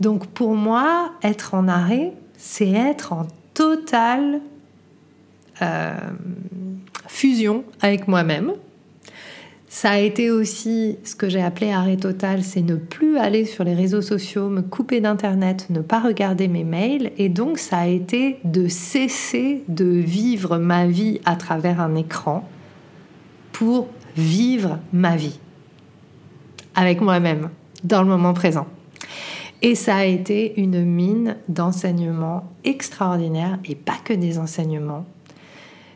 Donc 0.00 0.26
pour 0.28 0.54
moi, 0.54 1.12
être 1.22 1.52
en 1.52 1.68
arrêt, 1.68 2.14
c'est 2.38 2.70
être 2.70 3.12
en 3.12 3.26
total, 3.52 4.40
euh, 5.60 5.94
fusion 7.06 7.64
avec 7.82 8.08
moi-même. 8.08 8.52
Ça 9.74 9.90
a 9.90 9.98
été 9.98 10.30
aussi 10.30 10.98
ce 11.02 11.16
que 11.16 11.28
j'ai 11.28 11.42
appelé 11.42 11.72
arrêt 11.72 11.96
total, 11.96 12.44
c'est 12.44 12.62
ne 12.62 12.76
plus 12.76 13.18
aller 13.18 13.44
sur 13.44 13.64
les 13.64 13.74
réseaux 13.74 14.02
sociaux, 14.02 14.48
me 14.48 14.62
couper 14.62 15.00
d'Internet, 15.00 15.66
ne 15.68 15.80
pas 15.80 15.98
regarder 15.98 16.46
mes 16.46 16.62
mails. 16.62 17.10
Et 17.18 17.28
donc 17.28 17.58
ça 17.58 17.78
a 17.78 17.86
été 17.88 18.38
de 18.44 18.68
cesser 18.68 19.64
de 19.66 19.84
vivre 19.84 20.58
ma 20.58 20.86
vie 20.86 21.20
à 21.24 21.34
travers 21.34 21.80
un 21.80 21.96
écran 21.96 22.48
pour 23.50 23.88
vivre 24.16 24.78
ma 24.92 25.16
vie 25.16 25.40
avec 26.76 27.00
moi-même 27.00 27.50
dans 27.82 28.00
le 28.00 28.08
moment 28.08 28.32
présent. 28.32 28.68
Et 29.60 29.74
ça 29.74 29.96
a 29.96 30.04
été 30.04 30.54
une 30.60 30.84
mine 30.84 31.36
d'enseignements 31.48 32.44
extraordinaires 32.62 33.58
et 33.64 33.74
pas 33.74 33.98
que 34.04 34.12
des 34.12 34.38
enseignements. 34.38 35.04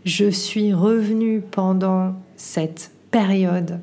Je 0.04 0.28
suis 0.28 0.74
revenue 0.74 1.42
pendant 1.42 2.16
cette 2.34 2.90
période 3.10 3.80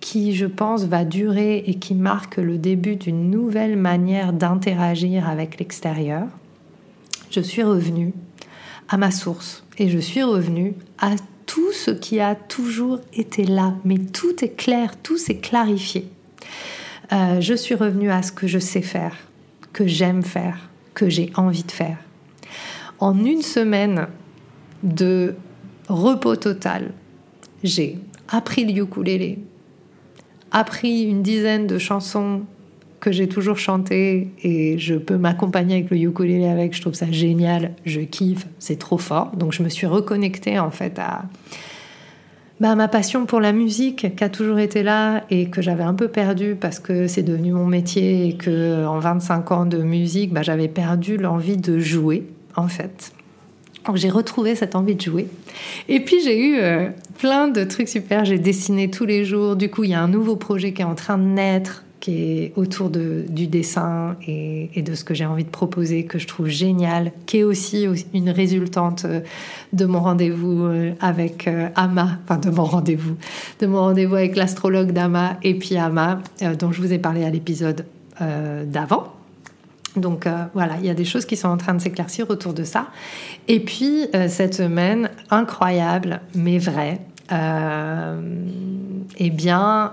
qui, 0.00 0.34
je 0.34 0.46
pense, 0.46 0.84
va 0.84 1.04
durer 1.04 1.58
et 1.66 1.74
qui 1.74 1.94
marque 1.94 2.38
le 2.38 2.58
début 2.58 2.96
d'une 2.96 3.30
nouvelle 3.30 3.76
manière 3.76 4.32
d'interagir 4.32 5.28
avec 5.28 5.58
l'extérieur. 5.58 6.26
Je 7.30 7.40
suis 7.40 7.62
revenue 7.62 8.12
à 8.88 8.96
ma 8.96 9.10
source 9.10 9.64
et 9.78 9.88
je 9.88 9.98
suis 9.98 10.22
revenue 10.22 10.74
à 10.98 11.10
tout 11.46 11.72
ce 11.72 11.90
qui 11.90 12.20
a 12.20 12.34
toujours 12.34 13.00
été 13.12 13.44
là, 13.44 13.74
mais 13.84 13.98
tout 13.98 14.44
est 14.44 14.56
clair, 14.56 14.96
tout 15.02 15.18
s'est 15.18 15.38
clarifié. 15.38 16.08
Euh, 17.12 17.40
je 17.40 17.54
suis 17.54 17.74
revenue 17.74 18.10
à 18.10 18.22
ce 18.22 18.32
que 18.32 18.46
je 18.46 18.58
sais 18.58 18.82
faire, 18.82 19.16
que 19.72 19.86
j'aime 19.86 20.22
faire, 20.22 20.70
que 20.94 21.08
j'ai 21.08 21.30
envie 21.34 21.64
de 21.64 21.72
faire. 21.72 21.98
En 23.00 23.24
une 23.24 23.42
semaine 23.42 24.06
de 24.82 25.34
repos 25.88 26.36
total, 26.36 26.92
j'ai 27.64 27.98
appris 28.30 28.64
le 28.64 28.82
ukulélé, 28.82 29.38
appris 30.52 31.02
une 31.02 31.22
dizaine 31.22 31.66
de 31.66 31.78
chansons 31.78 32.42
que 33.00 33.12
j'ai 33.12 33.28
toujours 33.28 33.58
chantées 33.58 34.28
et 34.42 34.78
je 34.78 34.94
peux 34.94 35.16
m'accompagner 35.16 35.76
avec 35.76 35.90
le 35.90 35.96
ukulélé 35.96 36.46
avec, 36.46 36.74
je 36.74 36.80
trouve 36.80 36.94
ça 36.94 37.10
génial, 37.10 37.72
je 37.84 38.00
kiffe, 38.00 38.46
c'est 38.58 38.78
trop 38.78 38.98
fort. 38.98 39.32
Donc 39.36 39.52
je 39.52 39.62
me 39.62 39.68
suis 39.68 39.86
reconnectée 39.86 40.58
en 40.58 40.70
fait 40.70 40.98
à 40.98 41.24
bah, 42.60 42.74
ma 42.74 42.88
passion 42.88 43.24
pour 43.24 43.40
la 43.40 43.52
musique 43.52 44.14
qui 44.14 44.24
a 44.24 44.28
toujours 44.28 44.58
été 44.58 44.82
là 44.82 45.24
et 45.30 45.48
que 45.48 45.62
j'avais 45.62 45.82
un 45.82 45.94
peu 45.94 46.08
perdue 46.08 46.56
parce 46.60 46.78
que 46.78 47.06
c'est 47.06 47.22
devenu 47.22 47.52
mon 47.52 47.64
métier 47.64 48.28
et 48.28 48.36
que 48.36 48.86
en 48.86 48.98
25 48.98 49.50
ans 49.50 49.66
de 49.66 49.78
musique, 49.78 50.32
bah, 50.32 50.42
j'avais 50.42 50.68
perdu 50.68 51.16
l'envie 51.16 51.56
de 51.56 51.78
jouer 51.78 52.26
en 52.56 52.68
fait. 52.68 53.12
J'ai 53.94 54.10
retrouvé 54.10 54.54
cette 54.54 54.74
envie 54.74 54.94
de 54.94 55.00
jouer. 55.00 55.26
Et 55.88 56.00
puis 56.00 56.22
j'ai 56.22 56.38
eu 56.38 56.58
euh, 56.58 56.88
plein 57.18 57.48
de 57.48 57.64
trucs 57.64 57.88
super. 57.88 58.24
J'ai 58.24 58.38
dessiné 58.38 58.90
tous 58.90 59.06
les 59.06 59.24
jours. 59.24 59.56
Du 59.56 59.70
coup, 59.70 59.84
il 59.84 59.90
y 59.90 59.94
a 59.94 60.02
un 60.02 60.08
nouveau 60.08 60.36
projet 60.36 60.72
qui 60.72 60.82
est 60.82 60.86
en 60.86 60.94
train 60.94 61.18
de 61.18 61.24
naître, 61.24 61.84
qui 61.98 62.12
est 62.12 62.52
autour 62.56 62.90
de, 62.90 63.24
du 63.28 63.46
dessin 63.46 64.16
et, 64.26 64.82
de 64.82 64.94
ce 64.94 65.04
que 65.04 65.14
j'ai 65.14 65.26
envie 65.26 65.44
de 65.44 65.50
proposer, 65.50 66.04
que 66.04 66.18
je 66.18 66.26
trouve 66.26 66.48
génial, 66.48 67.12
qui 67.26 67.38
est 67.38 67.42
aussi 67.42 67.86
une 68.14 68.30
résultante 68.30 69.04
euh, 69.06 69.20
de 69.72 69.86
mon 69.86 70.00
rendez-vous 70.00 70.64
euh, 70.64 70.92
avec 71.00 71.48
Ama, 71.74 72.18
enfin 72.24 72.38
de 72.38 72.50
mon 72.50 72.64
rendez-vous, 72.64 73.16
de 73.60 73.66
mon 73.66 73.80
rendez-vous 73.80 74.14
avec 74.14 74.36
l'astrologue 74.36 74.92
d'Ama 74.92 75.38
et 75.42 75.54
puis 75.54 75.76
Ama, 75.76 76.20
dont 76.58 76.70
je 76.70 76.80
vous 76.80 76.92
ai 76.92 76.98
parlé 76.98 77.24
à 77.24 77.30
l'épisode 77.30 77.84
d'avant. 78.66 79.19
Donc 79.96 80.26
euh, 80.26 80.44
voilà, 80.54 80.74
il 80.78 80.86
y 80.86 80.90
a 80.90 80.94
des 80.94 81.04
choses 81.04 81.24
qui 81.24 81.36
sont 81.36 81.48
en 81.48 81.56
train 81.56 81.74
de 81.74 81.80
s'éclaircir 81.80 82.30
autour 82.30 82.52
de 82.52 82.64
ça. 82.64 82.88
Et 83.48 83.60
puis 83.60 84.06
euh, 84.14 84.28
cette 84.28 84.54
semaine, 84.54 85.10
incroyable 85.30 86.20
mais 86.34 86.58
vraie, 86.58 87.00
euh, 87.32 88.20
eh 89.18 89.30
bien 89.30 89.92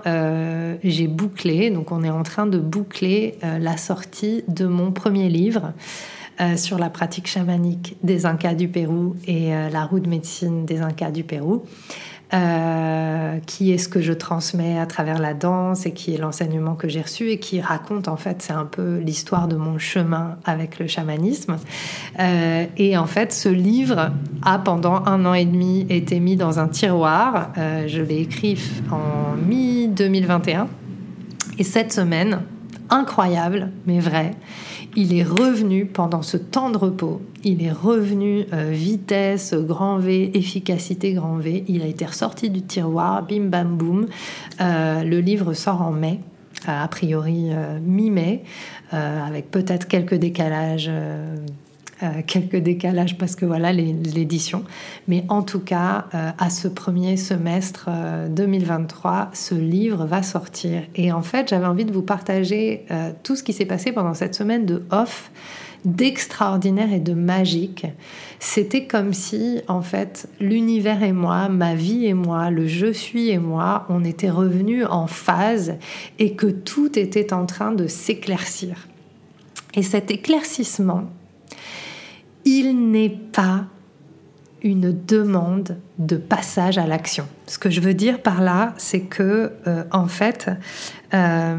j'ai 0.82 1.06
bouclé, 1.06 1.70
donc 1.70 1.92
on 1.92 2.02
est 2.02 2.10
en 2.10 2.22
train 2.22 2.46
de 2.46 2.58
boucler 2.58 3.38
la 3.42 3.76
sortie 3.76 4.44
de 4.48 4.66
mon 4.66 4.90
premier 4.92 5.28
livre. 5.28 5.72
sur 6.56 6.78
la 6.78 6.88
pratique 6.88 7.26
chamanique 7.26 7.96
des 8.02 8.24
Incas 8.24 8.54
du 8.54 8.68
Pérou 8.68 9.16
et 9.26 9.50
la 9.50 9.84
roue 9.84 10.00
de 10.00 10.08
médecine 10.08 10.64
des 10.64 10.80
Incas 10.80 11.10
du 11.10 11.24
Pérou. 11.24 11.64
Euh, 12.34 13.38
qui 13.46 13.72
est 13.72 13.78
ce 13.78 13.88
que 13.88 14.02
je 14.02 14.12
transmets 14.12 14.78
à 14.78 14.84
travers 14.84 15.18
la 15.18 15.32
danse 15.32 15.86
et 15.86 15.92
qui 15.92 16.14
est 16.14 16.18
l'enseignement 16.18 16.74
que 16.74 16.86
j'ai 16.86 17.00
reçu 17.00 17.30
et 17.30 17.38
qui 17.38 17.58
raconte 17.58 18.06
en 18.06 18.18
fait 18.18 18.42
c'est 18.42 18.52
un 18.52 18.66
peu 18.66 18.98
l'histoire 18.98 19.48
de 19.48 19.56
mon 19.56 19.78
chemin 19.78 20.36
avec 20.44 20.78
le 20.78 20.88
chamanisme. 20.88 21.56
Euh, 22.18 22.66
et 22.76 22.98
en 22.98 23.06
fait 23.06 23.32
ce 23.32 23.48
livre 23.48 24.10
a 24.42 24.58
pendant 24.58 25.06
un 25.06 25.24
an 25.24 25.32
et 25.32 25.46
demi 25.46 25.86
été 25.88 26.20
mis 26.20 26.36
dans 26.36 26.58
un 26.58 26.68
tiroir. 26.68 27.50
Euh, 27.56 27.88
je 27.88 28.02
l'ai 28.02 28.18
écrit 28.18 28.60
en 28.90 29.34
mi 29.34 29.88
2021 29.88 30.68
et 31.58 31.64
cette 31.64 31.94
semaine 31.94 32.42
incroyable 32.90 33.70
mais 33.86 34.00
vrai 34.00 34.32
il 34.98 35.16
est 35.16 35.22
revenu 35.22 35.86
pendant 35.86 36.22
ce 36.22 36.36
temps 36.36 36.70
de 36.70 36.76
repos, 36.76 37.22
il 37.44 37.64
est 37.64 37.70
revenu 37.70 38.46
euh, 38.52 38.70
vitesse, 38.72 39.54
grand 39.54 39.98
V, 39.98 40.32
efficacité, 40.34 41.12
grand 41.12 41.36
V. 41.36 41.64
Il 41.68 41.82
a 41.82 41.86
été 41.86 42.04
ressorti 42.04 42.50
du 42.50 42.62
tiroir, 42.62 43.22
bim 43.22 43.44
bam 43.44 43.76
boum. 43.76 44.06
Euh, 44.60 45.04
le 45.04 45.20
livre 45.20 45.52
sort 45.52 45.82
en 45.82 45.92
mai, 45.92 46.18
euh, 46.68 46.82
a 46.82 46.88
priori 46.88 47.50
mi-mai, 47.80 48.42
avec 48.90 49.52
peut-être 49.52 49.86
quelques 49.86 50.16
décalages 50.16 50.90
euh, 52.02 52.22
quelques 52.26 52.56
décalages 52.56 53.18
parce 53.18 53.34
que 53.34 53.44
voilà 53.44 53.72
l'édition. 53.72 54.62
Mais 55.08 55.24
en 55.28 55.42
tout 55.42 55.58
cas, 55.58 56.06
euh, 56.14 56.30
à 56.38 56.48
ce 56.48 56.68
premier 56.68 57.16
semestre 57.16 57.88
2023, 58.30 59.12
euh, 59.12 59.24
ce 59.32 59.54
livre 59.56 60.06
va 60.06 60.22
sortir. 60.22 60.82
Et 60.94 61.10
en 61.10 61.22
fait, 61.22 61.48
j'avais 61.48 61.66
envie 61.66 61.84
de 61.84 61.92
vous 61.92 62.02
partager 62.02 62.86
tout 63.22 63.34
ce 63.34 63.42
qui 63.42 63.52
s'est 63.52 63.66
passé 63.66 63.92
pendant 63.92 64.14
cette 64.14 64.34
semaine 64.34 64.64
de 64.64 64.84
off 64.90 65.30
d'extraordinaire 65.84 66.92
et 66.92 67.00
de 67.00 67.14
magique. 67.14 67.86
C'était 68.40 68.86
comme 68.86 69.12
si, 69.12 69.60
en 69.68 69.82
fait, 69.82 70.28
l'univers 70.40 71.02
et 71.02 71.12
moi, 71.12 71.48
ma 71.48 71.74
vie 71.74 72.06
et 72.06 72.14
moi, 72.14 72.50
le 72.50 72.66
je 72.66 72.92
suis 72.92 73.30
et 73.30 73.38
moi, 73.38 73.86
on 73.88 74.04
était 74.04 74.30
revenus 74.30 74.86
en 74.88 75.06
phase 75.06 75.74
et 76.18 76.34
que 76.34 76.46
tout 76.46 76.98
était 76.98 77.32
en 77.32 77.46
train 77.46 77.72
de 77.72 77.86
s'éclaircir. 77.86 78.88
Et 79.74 79.82
cet 79.82 80.10
éclaircissement, 80.10 81.04
il 82.44 82.90
n'est 82.90 83.08
pas 83.08 83.66
une 84.62 84.92
demande 85.06 85.76
de 85.98 86.16
passage 86.16 86.78
à 86.78 86.86
l'action. 86.86 87.26
Ce 87.46 87.58
que 87.58 87.70
je 87.70 87.80
veux 87.80 87.94
dire 87.94 88.22
par 88.22 88.40
là, 88.40 88.74
c'est 88.76 89.02
que 89.02 89.52
euh, 89.66 89.84
en 89.92 90.06
fait, 90.06 90.50
euh, 91.14 91.58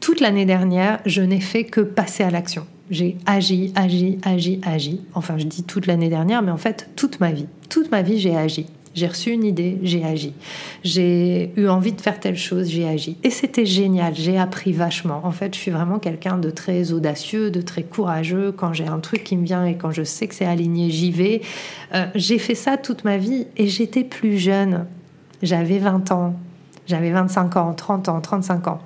toute 0.00 0.20
l'année 0.20 0.46
dernière, 0.46 1.00
je 1.06 1.22
n'ai 1.22 1.40
fait 1.40 1.64
que 1.64 1.80
passer 1.80 2.24
à 2.24 2.30
l'action. 2.30 2.66
J'ai 2.90 3.16
agi, 3.24 3.72
agi, 3.74 4.18
agi, 4.24 4.60
agi. 4.64 5.00
Enfin, 5.14 5.38
je 5.38 5.44
dis 5.44 5.62
toute 5.62 5.86
l'année 5.86 6.08
dernière, 6.08 6.42
mais 6.42 6.50
en 6.50 6.56
fait, 6.56 6.90
toute 6.96 7.20
ma 7.20 7.32
vie. 7.32 7.46
Toute 7.68 7.90
ma 7.90 8.02
vie, 8.02 8.18
j'ai 8.18 8.36
agi. 8.36 8.66
J'ai 8.94 9.06
reçu 9.06 9.30
une 9.30 9.44
idée, 9.44 9.78
j'ai 9.82 10.04
agi. 10.04 10.34
J'ai 10.84 11.50
eu 11.56 11.68
envie 11.68 11.92
de 11.92 12.00
faire 12.00 12.20
telle 12.20 12.36
chose, 12.36 12.68
j'ai 12.68 12.86
agi. 12.86 13.16
Et 13.22 13.30
c'était 13.30 13.64
génial, 13.64 14.14
j'ai 14.14 14.38
appris 14.38 14.72
vachement. 14.72 15.22
En 15.24 15.30
fait, 15.30 15.54
je 15.54 15.60
suis 15.60 15.70
vraiment 15.70 15.98
quelqu'un 15.98 16.36
de 16.36 16.50
très 16.50 16.92
audacieux, 16.92 17.50
de 17.50 17.62
très 17.62 17.84
courageux. 17.84 18.52
Quand 18.52 18.74
j'ai 18.74 18.86
un 18.86 18.98
truc 18.98 19.24
qui 19.24 19.36
me 19.38 19.46
vient 19.46 19.64
et 19.64 19.76
quand 19.76 19.92
je 19.92 20.02
sais 20.02 20.28
que 20.28 20.34
c'est 20.34 20.44
aligné, 20.44 20.90
j'y 20.90 21.10
vais. 21.10 21.40
Euh, 21.94 22.04
j'ai 22.14 22.38
fait 22.38 22.54
ça 22.54 22.76
toute 22.76 23.04
ma 23.04 23.16
vie 23.16 23.46
et 23.56 23.66
j'étais 23.66 24.04
plus 24.04 24.36
jeune. 24.36 24.84
J'avais 25.42 25.78
20 25.78 26.12
ans, 26.12 26.34
j'avais 26.86 27.10
25 27.10 27.56
ans, 27.56 27.72
30 27.72 28.10
ans, 28.10 28.20
35 28.20 28.68
ans. 28.68 28.80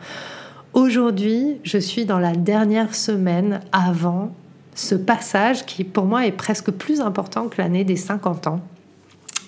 Aujourd'hui, 0.73 1.59
je 1.65 1.79
suis 1.79 2.05
dans 2.05 2.21
la 2.21 2.33
dernière 2.33 2.95
semaine 2.95 3.61
avant 3.73 4.31
ce 4.77 4.95
passage 4.95 5.67
qui 5.67 5.83
pour 5.83 6.05
moi 6.05 6.27
est 6.27 6.33
presque 6.33 6.71
plus 6.71 7.01
important 7.01 7.49
que 7.49 7.61
l'année 7.61 7.83
des 7.83 7.97
50 7.97 8.47
ans 8.47 8.61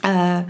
euh, 0.08 0.40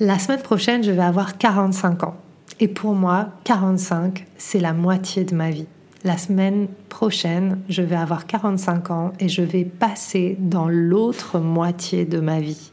la 0.00 0.18
semaine 0.18 0.42
prochaine, 0.42 0.82
je 0.82 0.90
vais 0.90 1.02
avoir 1.02 1.38
45 1.38 2.04
ans. 2.04 2.16
Et 2.58 2.68
pour 2.68 2.94
moi, 2.94 3.30
45, 3.44 4.26
c'est 4.36 4.60
la 4.60 4.72
moitié 4.72 5.24
de 5.24 5.34
ma 5.34 5.50
vie. 5.50 5.66
La 6.04 6.16
semaine 6.16 6.68
prochaine, 6.88 7.58
je 7.68 7.82
vais 7.82 7.96
avoir 7.96 8.26
45 8.26 8.90
ans 8.90 9.12
et 9.20 9.28
je 9.28 9.42
vais 9.42 9.64
passer 9.64 10.36
dans 10.38 10.68
l'autre 10.68 11.38
moitié 11.38 12.04
de 12.04 12.20
ma 12.20 12.40
vie. 12.40 12.72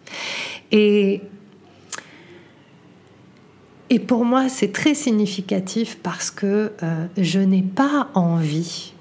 Et, 0.72 1.22
et 3.90 4.00
pour 4.00 4.26
moi, 4.26 4.50
c'est 4.50 4.72
très 4.72 4.94
significatif 4.94 5.98
parce 6.02 6.32
que 6.32 6.72
euh, 6.84 7.06
je 7.18 7.40
n'ai 7.40 7.64
pas 7.64 8.10
envie 8.14 8.94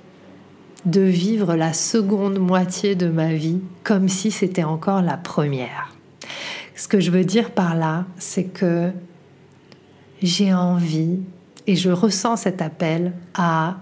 de 0.86 1.00
vivre 1.00 1.54
la 1.54 1.72
seconde 1.72 2.38
moitié 2.38 2.94
de 2.94 3.08
ma 3.08 3.32
vie 3.32 3.60
comme 3.82 4.08
si 4.08 4.30
c'était 4.30 4.64
encore 4.64 5.02
la 5.02 5.16
première. 5.16 5.95
Ce 6.76 6.88
que 6.88 7.00
je 7.00 7.10
veux 7.10 7.24
dire 7.24 7.50
par 7.50 7.74
là, 7.74 8.04
c'est 8.18 8.44
que 8.44 8.90
j'ai 10.22 10.52
envie 10.52 11.18
et 11.66 11.74
je 11.74 11.90
ressens 11.90 12.36
cet 12.36 12.60
appel 12.60 13.12
à 13.34 13.78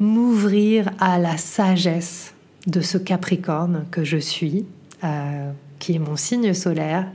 m'ouvrir 0.00 0.90
à 0.98 1.18
la 1.18 1.36
sagesse 1.36 2.34
de 2.66 2.80
ce 2.80 2.98
Capricorne 2.98 3.86
que 3.92 4.02
je 4.02 4.16
suis, 4.16 4.66
euh, 5.04 5.52
qui 5.78 5.94
est 5.94 6.00
mon 6.00 6.16
signe 6.16 6.54
solaire, 6.54 7.06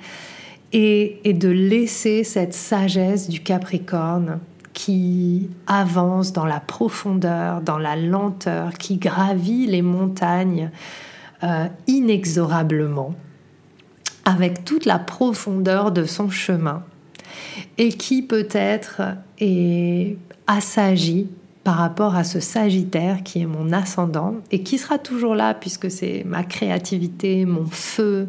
et, 0.71 1.21
de 1.25 1.49
laisser 1.49 2.23
cette 2.23 2.53
sagesse 2.53 3.29
du 3.29 3.41
Capricorne 3.41 4.39
qui 4.73 5.49
avance 5.65 6.31
dans 6.31 6.45
la 6.45 6.59
profondeur, 6.59 7.61
dans 7.61 7.77
la 7.77 7.95
lenteur, 7.95 8.73
qui 8.73 8.97
gravit 8.97 9.67
les 9.67 9.81
montagnes 9.81 10.69
euh, 11.43 11.67
inexorablement, 11.87 13.15
avec 14.27 14.65
toute 14.65 14.86
la 14.86 15.00
profondeur 15.00 15.93
de 15.93 16.03
son 16.03 16.29
chemin, 16.29 16.84
et 17.77 17.93
qui 17.93 18.22
peut-être 18.22 19.01
est 19.39 20.17
assagi 20.48 21.29
par 21.63 21.75
rapport 21.75 22.13
à 22.15 22.25
ce 22.25 22.41
Sagittaire 22.41 23.24
qui 23.24 23.41
est 23.41 23.46
mon 23.46 23.72
ascendant 23.72 24.36
et 24.51 24.63
qui 24.63 24.77
sera 24.77 24.98
toujours 24.98 25.34
là 25.34 25.53
puisque 25.53 25.89
c'est 25.89 26.24
ma 26.25 26.43
créativité, 26.43 27.46
mon 27.46 27.65
feu. 27.65 28.27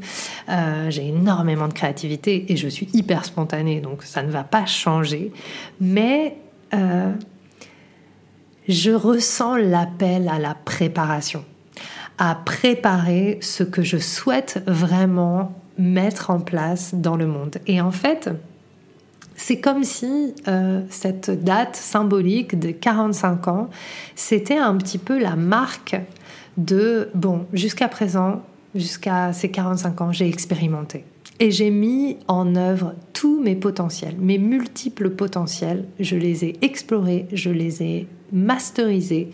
Euh, 0.48 0.88
j'ai 0.90 1.08
énormément 1.08 1.66
de 1.66 1.72
créativité 1.72 2.52
et 2.52 2.56
je 2.56 2.68
suis 2.68 2.88
hyper 2.92 3.24
spontanée, 3.24 3.80
donc 3.80 4.04
ça 4.04 4.22
ne 4.22 4.30
va 4.30 4.44
pas 4.44 4.66
changer. 4.66 5.32
Mais 5.80 6.36
euh, 6.74 7.12
je 8.68 8.92
ressens 8.92 9.56
l'appel 9.56 10.28
à 10.28 10.38
la 10.38 10.54
préparation, 10.54 11.44
à 12.18 12.36
préparer 12.36 13.38
ce 13.40 13.64
que 13.64 13.82
je 13.82 13.98
souhaite 13.98 14.62
vraiment 14.66 15.52
mettre 15.78 16.30
en 16.30 16.40
place 16.40 16.94
dans 16.94 17.16
le 17.16 17.26
monde. 17.26 17.58
Et 17.66 17.80
en 17.80 17.92
fait, 17.92 18.30
c'est 19.36 19.60
comme 19.60 19.84
si 19.84 20.34
euh, 20.48 20.82
cette 20.90 21.30
date 21.44 21.76
symbolique 21.76 22.58
de 22.58 22.70
45 22.72 23.48
ans, 23.48 23.70
c'était 24.16 24.58
un 24.58 24.76
petit 24.76 24.98
peu 24.98 25.18
la 25.18 25.36
marque 25.36 25.96
de, 26.56 27.08
bon, 27.14 27.46
jusqu'à 27.52 27.88
présent, 27.88 28.42
jusqu'à 28.74 29.32
ces 29.32 29.50
45 29.50 30.00
ans, 30.00 30.12
j'ai 30.12 30.28
expérimenté. 30.28 31.04
Et 31.40 31.52
j'ai 31.52 31.70
mis 31.70 32.16
en 32.26 32.56
œuvre 32.56 32.94
tous 33.12 33.40
mes 33.40 33.54
potentiels, 33.54 34.16
mes 34.18 34.38
multiples 34.38 35.10
potentiels. 35.10 35.84
Je 36.00 36.16
les 36.16 36.44
ai 36.44 36.58
explorés, 36.62 37.28
je 37.32 37.50
les 37.50 37.82
ai 37.82 38.08
masterisés. 38.32 39.30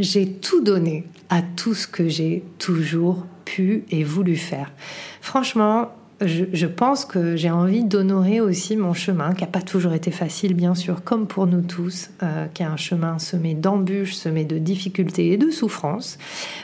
J'ai 0.00 0.32
tout 0.32 0.62
donné 0.62 1.04
à 1.30 1.42
tout 1.42 1.74
ce 1.74 1.86
que 1.86 2.08
j'ai 2.08 2.42
toujours 2.58 3.24
pu 3.44 3.84
et 3.90 4.04
voulu 4.04 4.36
faire. 4.36 4.72
Franchement, 5.20 5.90
je, 6.20 6.66
pense 6.66 7.04
que 7.04 7.36
j'ai 7.36 7.50
envie 7.50 7.84
d'honorer 7.84 8.40
aussi 8.40 8.76
mon 8.76 8.92
chemin, 8.92 9.34
qui 9.34 9.42
n'a 9.42 9.48
pas 9.48 9.62
toujours 9.62 9.92
été 9.92 10.10
facile, 10.10 10.54
bien 10.54 10.74
sûr, 10.74 11.02
comme 11.02 11.26
pour 11.26 11.46
nous 11.46 11.62
tous, 11.62 12.10
euh, 12.22 12.46
qui 12.52 12.62
est 12.62 12.66
un 12.66 12.76
chemin 12.76 13.18
semé 13.18 13.54
d'embûches, 13.54 14.14
semé 14.14 14.44
de 14.44 14.58
difficultés 14.58 15.32
et 15.32 15.36
de 15.36 15.50
souffrances. 15.50 16.18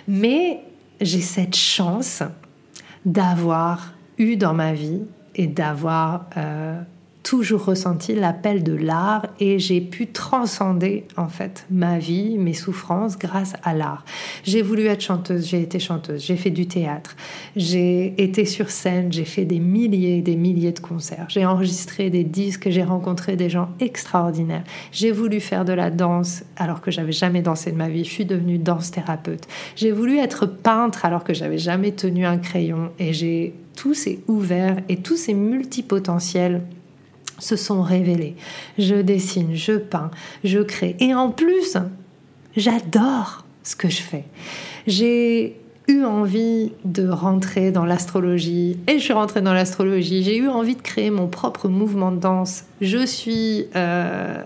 Mais 0.08 0.60
j'ai 1.00 1.20
cette 1.20 1.56
chance 1.56 2.22
d'avoir 3.04 3.94
eu 4.18 4.36
dans 4.36 4.54
ma 4.54 4.72
vie 4.72 5.02
et 5.34 5.46
d'avoir 5.46 6.26
euh, 6.36 6.80
toujours 7.22 7.64
ressenti 7.64 8.14
l'appel 8.14 8.62
de 8.62 8.72
l'art 8.72 9.26
et 9.38 9.58
j'ai 9.58 9.80
pu 9.80 10.06
transcender 10.06 11.04
en 11.16 11.28
fait 11.28 11.66
ma 11.70 11.98
vie, 11.98 12.38
mes 12.38 12.54
souffrances 12.54 13.18
grâce 13.18 13.54
à 13.62 13.74
l'art. 13.74 14.04
J'ai 14.44 14.62
voulu 14.62 14.86
être 14.86 15.02
chanteuse, 15.02 15.46
j'ai 15.46 15.60
été 15.60 15.78
chanteuse, 15.78 16.24
j'ai 16.24 16.36
fait 16.36 16.50
du 16.50 16.66
théâtre, 16.66 17.16
j'ai 17.56 18.14
été 18.22 18.44
sur 18.44 18.70
scène, 18.70 19.12
j'ai 19.12 19.24
fait 19.24 19.44
des 19.44 19.60
milliers 19.60 20.18
et 20.18 20.22
des 20.22 20.36
milliers 20.36 20.72
de 20.72 20.80
concerts, 20.80 21.26
j'ai 21.28 21.44
enregistré 21.44 22.10
des 22.10 22.24
disques, 22.24 22.70
j'ai 22.70 22.82
rencontré 22.82 23.36
des 23.36 23.50
gens 23.50 23.68
extraordinaires. 23.80 24.64
J'ai 24.92 25.12
voulu 25.12 25.40
faire 25.40 25.64
de 25.64 25.72
la 25.72 25.90
danse 25.90 26.44
alors 26.56 26.80
que 26.80 26.90
j'avais 26.90 27.12
jamais 27.12 27.42
dansé 27.42 27.70
de 27.70 27.76
ma 27.76 27.88
vie, 27.88 28.04
je 28.04 28.10
suis 28.10 28.24
devenue 28.24 28.58
danse 28.58 28.90
thérapeute. 28.90 29.46
J'ai 29.76 29.92
voulu 29.92 30.18
être 30.18 30.46
peintre 30.46 31.04
alors 31.04 31.24
que 31.24 31.34
j'avais 31.34 31.58
jamais 31.58 31.92
tenu 31.92 32.24
un 32.24 32.38
crayon 32.38 32.90
et 32.98 33.12
j'ai 33.12 33.54
tout 33.76 33.94
s'est 33.94 34.20
ouvert 34.26 34.76
et 34.88 34.98
tous 34.98 35.16
ces 35.16 35.34
multipotentiels 35.34 36.62
se 37.40 37.56
sont 37.56 37.82
révélés. 37.82 38.36
Je 38.78 38.96
dessine, 38.96 39.54
je 39.54 39.72
peins, 39.72 40.10
je 40.44 40.60
crée. 40.60 40.96
Et 41.00 41.14
en 41.14 41.30
plus, 41.30 41.76
j'adore 42.56 43.44
ce 43.62 43.76
que 43.76 43.88
je 43.88 44.00
fais. 44.02 44.24
J'ai 44.86 45.56
eu 45.88 46.04
envie 46.04 46.72
de 46.84 47.08
rentrer 47.08 47.72
dans 47.72 47.84
l'astrologie 47.84 48.78
et 48.86 48.98
je 48.98 49.04
suis 49.04 49.12
rentrée 49.12 49.40
dans 49.40 49.52
l'astrologie. 49.52 50.22
J'ai 50.22 50.36
eu 50.36 50.48
envie 50.48 50.76
de 50.76 50.82
créer 50.82 51.10
mon 51.10 51.26
propre 51.26 51.68
mouvement 51.68 52.12
de 52.12 52.20
danse. 52.20 52.64
Je 52.80 53.04
suis 53.04 53.66
euh, 53.74 54.42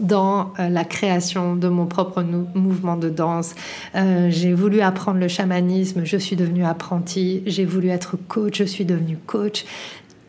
dans 0.00 0.52
euh, 0.58 0.68
la 0.68 0.84
création 0.84 1.56
de 1.56 1.68
mon 1.68 1.86
propre 1.86 2.22
mouvement 2.54 2.96
de 2.96 3.08
danse. 3.08 3.54
Euh, 3.94 4.28
j'ai 4.30 4.52
voulu 4.52 4.80
apprendre 4.80 5.18
le 5.18 5.28
chamanisme, 5.28 6.02
je 6.04 6.16
suis 6.16 6.36
devenue 6.36 6.64
apprentie. 6.64 7.42
J'ai 7.46 7.64
voulu 7.64 7.88
être 7.88 8.16
coach, 8.28 8.58
je 8.58 8.64
suis 8.64 8.84
devenue 8.84 9.18
coach 9.26 9.64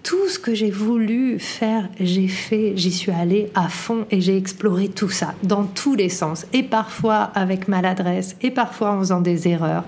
tout 0.05 0.29
ce 0.29 0.37
que 0.37 0.53
j'ai 0.53 0.69
voulu 0.69 1.39
faire, 1.39 1.89
j'ai 1.99 2.27
fait, 2.27 2.73
j'y 2.75 2.91
suis 2.91 3.11
allée 3.11 3.49
à 3.55 3.69
fond 3.69 4.05
et 4.11 4.21
j'ai 4.21 4.37
exploré 4.37 4.87
tout 4.87 5.09
ça 5.09 5.33
dans 5.41 5.63
tous 5.63 5.95
les 5.95 6.09
sens 6.09 6.45
et 6.53 6.61
parfois 6.61 7.31
avec 7.33 7.67
maladresse 7.67 8.35
et 8.43 8.51
parfois 8.51 8.91
en 8.91 8.99
faisant 8.99 9.19
des 9.19 9.47
erreurs. 9.47 9.83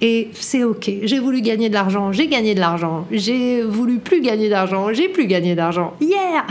Et 0.00 0.30
c'est 0.32 0.64
ok. 0.64 0.90
J'ai 1.02 1.18
voulu 1.18 1.42
gagner 1.42 1.68
de 1.68 1.74
l'argent, 1.74 2.10
j'ai 2.10 2.26
gagné 2.26 2.54
de 2.54 2.60
l'argent. 2.60 3.06
J'ai 3.10 3.60
voulu 3.62 3.98
plus 3.98 4.22
gagner 4.22 4.48
d'argent, 4.48 4.94
j'ai 4.94 5.10
plus 5.10 5.26
gagné 5.26 5.54
d'argent. 5.54 5.92
Yeah. 6.00 6.46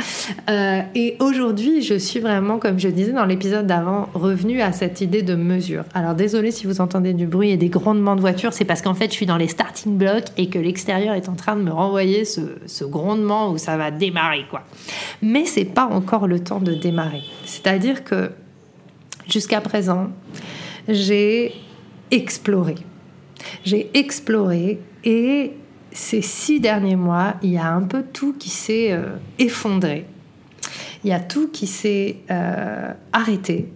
Euh, 0.47 0.81
et 0.93 1.15
aujourd'hui, 1.19 1.81
je 1.81 1.95
suis 1.95 2.19
vraiment, 2.19 2.59
comme 2.59 2.79
je 2.79 2.89
disais 2.89 3.11
dans 3.11 3.25
l'épisode 3.25 3.65
d'avant, 3.65 4.07
revenue 4.13 4.61
à 4.61 4.71
cette 4.71 5.01
idée 5.01 5.23
de 5.23 5.33
mesure. 5.33 5.83
Alors 5.95 6.13
désolé 6.13 6.51
si 6.51 6.67
vous 6.67 6.79
entendez 6.79 7.13
du 7.13 7.25
bruit 7.25 7.49
et 7.49 7.57
des 7.57 7.69
grondements 7.69 8.15
de 8.15 8.21
voiture, 8.21 8.53
c'est 8.53 8.65
parce 8.65 8.83
qu'en 8.83 8.93
fait, 8.93 9.07
je 9.07 9.15
suis 9.15 9.25
dans 9.25 9.37
les 9.37 9.47
starting 9.47 9.97
blocks 9.97 10.27
et 10.37 10.47
que 10.47 10.59
l'extérieur 10.59 11.15
est 11.15 11.27
en 11.27 11.33
train 11.33 11.55
de 11.55 11.63
me 11.63 11.71
renvoyer 11.71 12.25
ce, 12.25 12.41
ce 12.67 12.85
où 13.51 13.57
ça 13.57 13.77
va 13.77 13.91
démarrer, 13.91 14.45
quoi. 14.49 14.63
Mais 15.21 15.45
c'est 15.45 15.65
pas 15.65 15.85
encore 15.85 16.27
le 16.27 16.39
temps 16.39 16.59
de 16.59 16.73
démarrer. 16.73 17.23
C'est-à-dire 17.45 18.03
que 18.03 18.31
jusqu'à 19.27 19.61
présent, 19.61 20.09
j'ai 20.87 21.53
exploré. 22.11 22.75
J'ai 23.63 23.89
exploré 23.93 24.79
et 25.03 25.53
ces 25.91 26.21
six 26.21 26.59
derniers 26.59 26.95
mois, 26.95 27.35
il 27.41 27.51
y 27.51 27.57
a 27.57 27.71
un 27.71 27.81
peu 27.81 28.03
tout 28.03 28.33
qui 28.33 28.49
s'est 28.49 28.91
euh, 28.91 29.15
effondré. 29.37 30.05
Il 31.03 31.09
y 31.09 31.13
a 31.13 31.19
tout 31.19 31.49
qui 31.49 31.67
s'est 31.67 32.17
euh, 32.29 32.91
arrêté. 33.13 33.71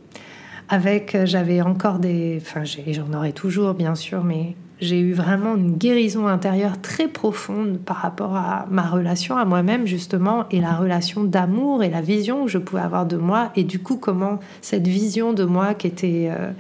Avec, 0.70 1.16
euh, 1.16 1.26
j'avais 1.26 1.62
encore 1.62 2.00
des, 2.00 2.40
enfin, 2.42 2.64
j'en 2.64 3.14
aurai 3.14 3.34
toujours 3.34 3.74
bien 3.74 3.96
sûr, 3.96 4.24
mais 4.24 4.56
j'ai 4.84 5.00
eu 5.00 5.14
vraiment 5.14 5.56
une 5.56 5.76
guérison 5.78 6.28
intérieure 6.28 6.80
très 6.82 7.08
profonde 7.08 7.80
par 7.80 7.98
rapport 7.98 8.36
à 8.36 8.66
ma 8.70 8.84
relation 8.84 9.38
à 9.38 9.46
moi-même 9.46 9.88
justement 9.88 10.46
et 10.52 10.60
la 10.62 10.74
relation 10.74 11.24
d'amour 11.24 11.84
et 11.84 11.90
la 11.90 12.02
vision 12.02 12.46
que 12.46 12.52
je 12.52 12.58
pouvais 12.58 12.82
avoir 12.82 13.06
de 13.06 13.18
moi 13.18 13.52
et 13.56 13.64
du 13.64 13.80
coup 13.80 13.98
comment 13.98 14.40
cette 14.62 14.88
vision 14.88 15.34
de 15.34 15.44
moi 15.44 15.74
qui 15.74 15.88
était 15.88 16.30
euh, 16.30 16.52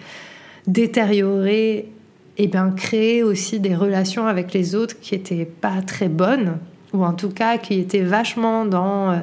détériorée 0.67 1.89
et 2.35 2.45
eh 2.45 2.47
bien 2.47 2.71
créer 2.71 3.21
aussi 3.21 3.59
des 3.59 3.75
relations 3.75 4.25
avec 4.25 4.53
les 4.53 4.73
autres 4.73 4.99
qui 4.99 5.13
étaient 5.13 5.45
pas 5.45 5.83
très 5.85 6.09
bonnes 6.09 6.57
ou 6.91 7.05
en 7.05 7.13
tout 7.13 7.29
cas 7.29 7.57
qui 7.57 7.79
étaient 7.79 8.01
vachement 8.01 8.65
dans 8.65 9.11
euh, 9.11 9.19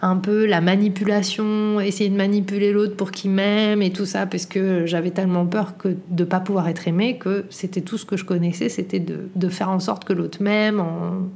un 0.00 0.16
peu 0.16 0.46
la 0.46 0.60
manipulation, 0.60 1.80
essayer 1.80 2.08
de 2.08 2.16
manipuler 2.16 2.72
l'autre 2.72 2.96
pour 2.96 3.10
qu'il 3.10 3.32
m'aime 3.32 3.82
et 3.82 3.90
tout 3.90 4.06
ça, 4.06 4.26
parce 4.26 4.46
que 4.46 4.86
j'avais 4.86 5.10
tellement 5.10 5.46
peur 5.46 5.76
que 5.76 5.96
de 6.08 6.24
pas 6.24 6.40
pouvoir 6.40 6.68
être 6.68 6.86
aimé 6.86 7.18
que 7.18 7.44
c'était 7.50 7.80
tout 7.80 7.98
ce 7.98 8.04
que 8.04 8.16
je 8.16 8.24
connaissais, 8.24 8.68
c'était 8.68 9.00
de, 9.00 9.28
de 9.34 9.48
faire 9.48 9.70
en 9.70 9.80
sorte 9.80 10.04
que 10.04 10.12
l'autre 10.12 10.42
m'aime 10.42 10.80
en 10.80 11.28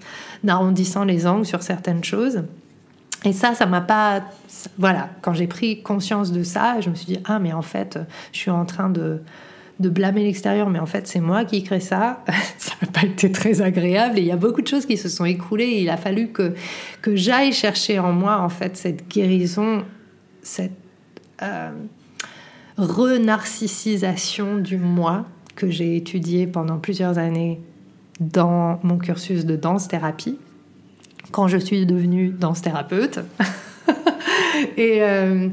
arrondissant 0.46 1.04
les 1.04 1.26
angles 1.26 1.46
sur 1.46 1.62
certaines 1.62 2.04
choses. 2.04 2.44
Et 3.24 3.32
ça, 3.32 3.54
ça 3.54 3.66
m'a 3.66 3.80
pas. 3.80 4.22
Voilà, 4.78 5.10
quand 5.20 5.32
j'ai 5.32 5.46
pris 5.46 5.82
conscience 5.82 6.32
de 6.32 6.42
ça, 6.42 6.80
je 6.80 6.90
me 6.90 6.94
suis 6.94 7.06
dit, 7.06 7.20
ah, 7.24 7.38
mais 7.38 7.52
en 7.52 7.62
fait, 7.62 7.98
je 8.32 8.38
suis 8.38 8.50
en 8.50 8.64
train 8.64 8.90
de 8.90 9.20
de 9.80 9.88
blâmer 9.88 10.22
l'extérieur, 10.22 10.70
mais 10.70 10.78
en 10.78 10.86
fait 10.86 11.06
c'est 11.06 11.20
moi 11.20 11.44
qui 11.44 11.62
crée 11.62 11.80
ça. 11.80 12.24
ça 12.58 12.74
n'a 12.80 12.88
pas 12.88 13.04
été 13.04 13.32
très 13.32 13.60
agréable 13.62 14.18
et 14.18 14.22
il 14.22 14.26
y 14.26 14.32
a 14.32 14.36
beaucoup 14.36 14.62
de 14.62 14.68
choses 14.68 14.86
qui 14.86 14.96
se 14.96 15.08
sont 15.08 15.24
écroulées. 15.24 15.80
il 15.80 15.90
a 15.90 15.96
fallu 15.96 16.28
que, 16.28 16.54
que 17.00 17.16
j'aille 17.16 17.52
chercher 17.52 17.98
en 17.98 18.12
moi 18.12 18.40
en 18.40 18.48
fait 18.48 18.76
cette 18.76 19.08
guérison, 19.08 19.84
cette 20.42 20.72
euh, 21.42 21.70
renarcissisation 22.76 24.56
du 24.56 24.76
moi 24.76 25.26
que 25.56 25.70
j'ai 25.70 25.96
étudié 25.96 26.46
pendant 26.46 26.78
plusieurs 26.78 27.18
années 27.18 27.60
dans 28.20 28.78
mon 28.82 28.98
cursus 28.98 29.44
de 29.44 29.56
danse 29.56 29.88
thérapie 29.88 30.38
quand 31.30 31.48
je 31.48 31.58
suis 31.58 31.86
devenue 31.86 32.28
danse 32.28 32.62
thérapeute. 32.62 33.20
et, 34.76 35.02
euh, 35.02 35.48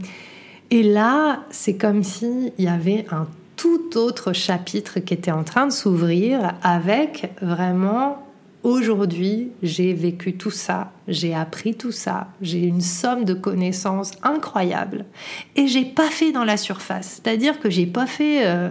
et 0.70 0.84
là, 0.84 1.44
c'est 1.50 1.76
comme 1.76 2.04
s'il 2.04 2.52
y 2.60 2.68
avait 2.68 3.06
un 3.12 3.28
tout 3.60 3.98
autre 3.98 4.32
chapitre 4.32 5.02
qui 5.02 5.14
était 5.14 5.32
en 5.32 5.44
train 5.44 5.68
de 5.68 5.72
s'ouvrir 5.74 6.54
avec 6.64 7.30
vraiment 7.42 8.26
aujourd'hui 8.64 9.52
j'ai 9.62 9.94
vécu 9.94 10.38
tout 10.38 10.50
ça, 10.50 10.94
j'ai 11.10 11.36
appris 11.36 11.76
tout 11.76 11.92
ça, 11.92 12.30
j'ai 12.42 12.60
une 12.60 12.80
somme 12.80 13.26
de 13.26 13.34
connaissances 13.34 14.12
incroyable 14.24 15.04
et 15.58 15.68
j'ai 15.68 15.84
pas 15.84 16.10
fait 16.10 16.32
dans 16.32 16.46
la 16.46 16.56
surface, 16.56 17.22
c'est-à-dire 17.22 17.60
que 17.60 17.70
j'ai 17.70 17.86
pas 17.86 18.08
fait 18.08 18.48
euh, 18.48 18.70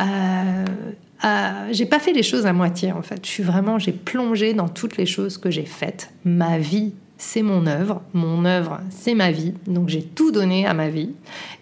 euh, 0.00 0.64
euh, 1.24 1.68
j'ai 1.72 1.86
pas 1.86 1.98
fait 1.98 2.14
les 2.14 2.22
choses 2.22 2.46
à 2.46 2.54
moitié 2.54 2.92
en 2.92 3.02
fait. 3.02 3.20
Je 3.24 3.30
suis 3.30 3.42
vraiment, 3.42 3.78
j'ai 3.78 3.92
plongé 3.92 4.54
dans 4.54 4.68
toutes 4.68 4.96
les 4.96 5.06
choses 5.06 5.36
que 5.36 5.50
j'ai 5.50 5.66
faites. 5.66 6.10
Ma 6.24 6.58
vie, 6.58 6.92
c'est 7.18 7.42
mon 7.42 7.66
œuvre. 7.66 8.00
Mon 8.14 8.46
œuvre, 8.46 8.80
c'est 8.90 9.14
ma 9.14 9.30
vie. 9.30 9.52
Donc 9.66 9.90
j'ai 9.90 10.02
tout 10.02 10.32
donné 10.32 10.66
à 10.66 10.72
ma 10.72 10.88
vie 10.88 11.12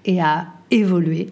et 0.05 0.21
à 0.21 0.47
évoluer. 0.71 1.29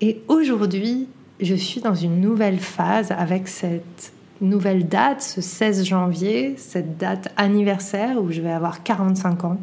Et 0.00 0.20
aujourd'hui, 0.28 1.08
je 1.40 1.54
suis 1.54 1.80
dans 1.80 1.94
une 1.94 2.20
nouvelle 2.20 2.58
phase 2.58 3.12
avec 3.12 3.48
cette 3.48 4.12
nouvelle 4.40 4.86
date, 4.86 5.22
ce 5.22 5.40
16 5.40 5.84
janvier, 5.84 6.54
cette 6.58 6.98
date 6.98 7.32
anniversaire 7.36 8.22
où 8.22 8.30
je 8.30 8.40
vais 8.40 8.52
avoir 8.52 8.82
45 8.82 9.44
ans. 9.44 9.58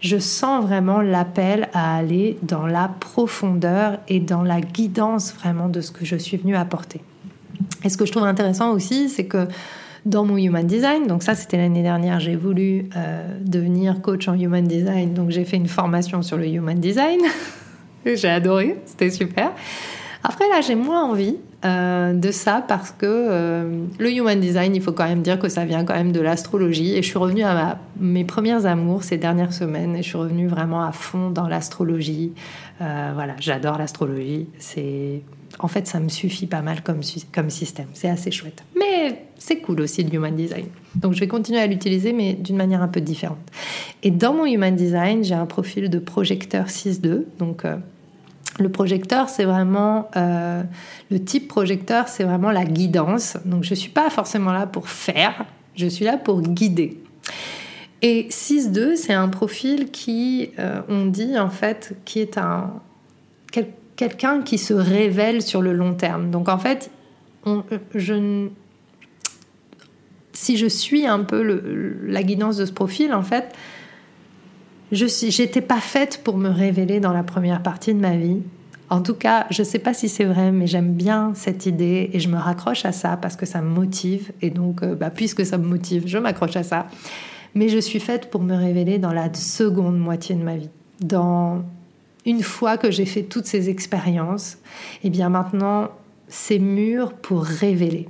Je 0.00 0.18
sens 0.18 0.64
vraiment 0.64 1.00
l'appel 1.00 1.68
à 1.72 1.96
aller 1.96 2.38
dans 2.42 2.66
la 2.66 2.88
profondeur 2.88 3.98
et 4.08 4.20
dans 4.20 4.42
la 4.42 4.60
guidance 4.60 5.32
vraiment 5.34 5.68
de 5.68 5.80
ce 5.80 5.90
que 5.90 6.04
je 6.04 6.16
suis 6.16 6.36
venue 6.36 6.56
apporter. 6.56 7.00
Et 7.84 7.88
ce 7.88 7.96
que 7.96 8.06
je 8.06 8.12
trouve 8.12 8.24
intéressant 8.24 8.72
aussi, 8.72 9.08
c'est 9.08 9.26
que 9.26 9.48
dans 10.06 10.24
mon 10.24 10.36
Human 10.36 10.66
Design, 10.66 11.06
donc 11.06 11.22
ça 11.22 11.34
c'était 11.34 11.56
l'année 11.56 11.82
dernière, 11.82 12.20
j'ai 12.20 12.36
voulu 12.36 12.88
euh, 12.96 13.38
devenir 13.44 14.00
coach 14.00 14.28
en 14.28 14.34
Human 14.34 14.64
Design, 14.64 15.14
donc 15.14 15.30
j'ai 15.30 15.44
fait 15.44 15.56
une 15.56 15.68
formation 15.68 16.22
sur 16.22 16.36
le 16.36 16.46
Human 16.46 16.78
Design. 16.78 17.20
j'ai 18.16 18.28
adoré, 18.28 18.76
c'était 18.86 19.10
super. 19.10 19.52
Après 20.24 20.48
là, 20.48 20.60
j'ai 20.60 20.74
moins 20.74 21.04
envie 21.04 21.36
euh, 21.64 22.12
de 22.12 22.30
ça 22.32 22.64
parce 22.66 22.90
que 22.90 23.06
euh, 23.06 23.84
le 23.98 24.12
Human 24.12 24.38
Design, 24.38 24.74
il 24.74 24.82
faut 24.82 24.92
quand 24.92 25.06
même 25.06 25.22
dire 25.22 25.38
que 25.38 25.48
ça 25.48 25.64
vient 25.64 25.84
quand 25.84 25.94
même 25.94 26.12
de 26.12 26.20
l'astrologie. 26.20 26.94
Et 26.94 27.02
je 27.02 27.08
suis 27.08 27.18
revenue 27.18 27.44
à 27.44 27.78
mes 27.98 28.24
premières 28.24 28.66
amours 28.66 29.04
ces 29.04 29.16
dernières 29.16 29.52
semaines 29.52 29.94
et 29.94 30.02
je 30.02 30.08
suis 30.08 30.18
revenue 30.18 30.48
vraiment 30.48 30.82
à 30.82 30.92
fond 30.92 31.30
dans 31.30 31.46
l'astrologie. 31.48 32.32
voilà, 32.80 33.34
j'adore 33.38 33.78
l'astrologie. 33.78 34.48
C'est 34.58 35.22
en 35.60 35.68
fait, 35.68 35.86
ça 35.86 35.98
me 36.00 36.08
suffit 36.08 36.46
pas 36.46 36.62
mal 36.62 36.82
comme, 36.82 37.00
comme 37.34 37.50
système. 37.50 37.86
C'est 37.94 38.08
assez 38.08 38.30
chouette. 38.30 38.62
Mais 38.78 39.26
c'est 39.38 39.58
cool 39.58 39.80
aussi 39.80 40.02
le 40.04 40.14
Human 40.14 40.34
Design. 40.34 40.66
Donc 40.94 41.14
je 41.14 41.20
vais 41.20 41.28
continuer 41.28 41.60
à 41.60 41.66
l'utiliser, 41.66 42.12
mais 42.12 42.34
d'une 42.34 42.56
manière 42.56 42.82
un 42.82 42.88
peu 42.88 43.00
différente. 43.00 43.38
Et 44.02 44.10
dans 44.10 44.34
mon 44.34 44.46
Human 44.46 44.74
Design, 44.74 45.24
j'ai 45.24 45.34
un 45.34 45.46
profil 45.46 45.90
de 45.90 45.98
projecteur 45.98 46.66
6.2. 46.66 47.24
Donc 47.38 47.64
euh, 47.64 47.76
le 48.58 48.68
projecteur, 48.68 49.28
c'est 49.28 49.44
vraiment 49.44 50.10
euh, 50.16 50.62
le 51.10 51.22
type 51.22 51.48
projecteur, 51.48 52.08
c'est 52.08 52.24
vraiment 52.24 52.50
la 52.50 52.64
guidance. 52.64 53.36
Donc 53.44 53.64
je 53.64 53.74
suis 53.74 53.90
pas 53.90 54.10
forcément 54.10 54.52
là 54.52 54.66
pour 54.66 54.88
faire, 54.88 55.44
je 55.76 55.86
suis 55.86 56.04
là 56.04 56.16
pour 56.16 56.42
guider. 56.42 57.00
Et 58.02 58.28
6.2, 58.30 58.96
c'est 58.96 59.12
un 59.12 59.28
profil 59.28 59.90
qui, 59.90 60.50
euh, 60.58 60.80
on 60.88 61.06
dit 61.06 61.38
en 61.38 61.50
fait, 61.50 61.96
qui 62.04 62.20
est 62.20 62.38
un 62.38 62.80
quelqu'un 63.98 64.42
qui 64.42 64.58
se 64.58 64.72
révèle 64.72 65.42
sur 65.42 65.60
le 65.60 65.72
long 65.72 65.92
terme. 65.92 66.30
Donc 66.30 66.48
en 66.48 66.58
fait, 66.58 66.90
je, 67.94 68.48
si 70.32 70.56
je 70.56 70.66
suis 70.66 71.04
un 71.04 71.24
peu 71.24 71.42
la 72.06 72.22
guidance 72.22 72.56
de 72.56 72.64
ce 72.64 72.70
profil, 72.70 73.12
en 73.12 73.24
fait, 73.24 73.52
je 74.92 75.42
n'étais 75.42 75.60
pas 75.60 75.80
faite 75.80 76.20
pour 76.24 76.36
me 76.36 76.48
révéler 76.48 77.00
dans 77.00 77.12
la 77.12 77.22
première 77.22 77.62
partie 77.62 77.94
de 77.94 78.00
ma 78.00 78.16
vie. 78.16 78.38
En 78.90 79.02
tout 79.02 79.14
cas, 79.14 79.46
je 79.50 79.60
ne 79.60 79.66
sais 79.66 79.78
pas 79.78 79.92
si 79.92 80.08
c'est 80.08 80.24
vrai, 80.24 80.50
mais 80.50 80.66
j'aime 80.66 80.92
bien 80.94 81.32
cette 81.34 81.66
idée 81.66 82.08
et 82.12 82.20
je 82.20 82.28
me 82.28 82.38
raccroche 82.38 82.86
à 82.86 82.92
ça 82.92 83.18
parce 83.18 83.36
que 83.36 83.44
ça 83.44 83.60
me 83.60 83.68
motive. 83.68 84.32
Et 84.40 84.50
donc, 84.50 84.82
euh, 84.82 84.94
bah, 84.94 85.10
puisque 85.10 85.44
ça 85.44 85.58
me 85.58 85.66
motive, 85.66 86.04
je 86.06 86.16
m'accroche 86.16 86.56
à 86.56 86.62
ça. 86.62 86.86
Mais 87.54 87.68
je 87.68 87.78
suis 87.78 88.00
faite 88.00 88.30
pour 88.30 88.42
me 88.42 88.54
révéler 88.54 88.98
dans 88.98 89.12
la 89.12 89.32
seconde 89.34 89.98
moitié 89.98 90.34
de 90.34 90.42
ma 90.42 90.56
vie, 90.56 90.70
dans 91.00 91.62
une 92.24 92.42
fois 92.42 92.78
que 92.78 92.90
j'ai 92.90 93.06
fait 93.06 93.22
toutes 93.22 93.46
ces 93.46 93.68
expériences, 93.68 94.54
et 95.02 95.06
eh 95.06 95.10
bien 95.10 95.28
maintenant, 95.28 95.88
c'est 96.28 96.58
mûr 96.58 97.12
pour 97.12 97.42
révéler. 97.42 98.08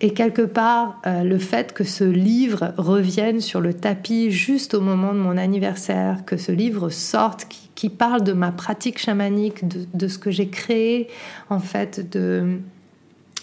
Et 0.00 0.12
quelque 0.12 0.42
part, 0.42 1.00
euh, 1.06 1.24
le 1.24 1.38
fait 1.38 1.72
que 1.72 1.82
ce 1.82 2.04
livre 2.04 2.72
revienne 2.76 3.40
sur 3.40 3.60
le 3.60 3.74
tapis 3.74 4.30
juste 4.30 4.74
au 4.74 4.80
moment 4.80 5.12
de 5.12 5.18
mon 5.18 5.36
anniversaire, 5.36 6.24
que 6.24 6.36
ce 6.36 6.52
livre 6.52 6.88
sorte, 6.88 7.46
qui, 7.74 7.88
parle 7.88 8.22
de 8.22 8.32
ma 8.32 8.52
pratique 8.52 8.98
chamanique, 8.98 9.64
de, 9.68 10.08
ce 10.08 10.18
que 10.18 10.30
j'ai 10.30 10.48
créé, 10.48 11.08
en 11.50 11.58
fait, 11.58 12.10
de, 12.10 12.58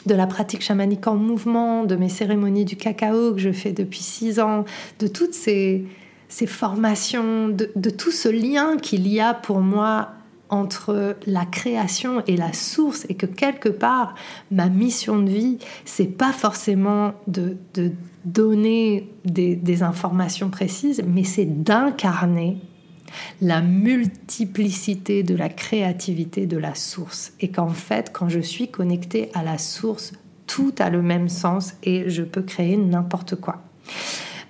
de 0.06 0.16
la 0.16 0.28
pratique 0.28 0.62
chamanique 0.62 1.08
en 1.08 1.16
mouvement, 1.16 1.84
de 1.84 1.96
mes 1.96 2.10
cérémonies 2.10 2.66
du 2.66 2.78
cacao 2.78 3.34
que 3.34 3.40
je 3.40 3.52
fais 3.52 3.72
depuis 3.72 4.02
six 4.02 4.40
ans, 4.40 4.66
de 5.00 5.08
toutes 5.08 5.34
ces, 5.34 5.86
ces 6.30 6.48
formations, 6.48 7.50
de, 7.50 7.90
tout 7.90 8.12
ce 8.12 8.30
lien 8.30 8.78
qu'il 8.78 9.08
y 9.08 9.20
a 9.20 9.34
pour 9.34 9.62
moi 9.62 10.10
entre 10.50 11.16
la 11.26 11.46
création 11.46 12.24
et 12.28 12.38
la 12.38 12.54
source 12.54 13.06
et 13.10 13.16
que 13.16 13.26
quelque 13.26 13.70
part 13.70 14.16
ma 14.52 14.70
mission 14.70 15.20
de 15.20 15.30
vie 15.30 15.58
c'est 15.86 16.06
pas 16.06 16.32
forcément 16.32 17.14
de, 17.28 17.58
donner 18.26 19.10
des, 19.26 19.84
informations 19.84 20.50
précises 20.50 21.04
mais 21.08 21.24
c'est 21.24 21.64
d'incarner 21.64 22.58
la 23.42 23.62
multiplicité 23.62 25.24
de 25.24 25.36
la 25.36 25.48
créativité 25.48 26.48
de 26.48 26.58
la 26.58 26.76
source. 26.76 27.34
Et 27.40 27.50
qu'en 27.50 27.70
fait 27.70 28.12
quand 28.12 28.30
je 28.30 28.40
suis 28.40 28.70
connectée 28.70 29.30
à 29.34 29.44
la 29.44 29.58
source 29.58 30.14
tout 30.48 30.74
a 30.80 30.90
le 30.90 31.02
même 31.02 31.30
sens 31.30 31.76
et 31.84 32.10
je 32.10 32.24
peux 32.24 32.42
créer 32.42 32.78
n'importe 32.78 33.36
quoi. 33.36 33.64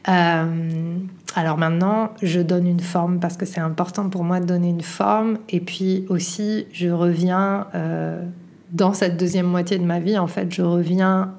Euh, 0.07 0.97
alors 1.35 1.57
maintenant, 1.57 2.11
je 2.21 2.39
donne 2.39 2.65
une 2.65 2.79
forme 2.79 3.19
parce 3.19 3.35
que 3.35 3.45
c'est 3.45 3.59
important 3.59 4.09
pour 4.09 4.23
moi 4.23 4.39
de 4.39 4.45
donner 4.45 4.69
une 4.69 4.81
forme. 4.81 5.37
Et 5.49 5.59
puis 5.59 6.05
aussi, 6.07 6.65
je 6.71 6.87
reviens 6.87 7.67
euh, 7.75 8.23
dans 8.71 8.93
cette 8.93 9.17
deuxième 9.17 9.45
moitié 9.45 9.77
de 9.77 9.83
ma 9.83 9.99
vie, 9.99 10.17
en 10.17 10.27
fait, 10.27 10.53
je 10.53 10.61
reviens 10.61 11.33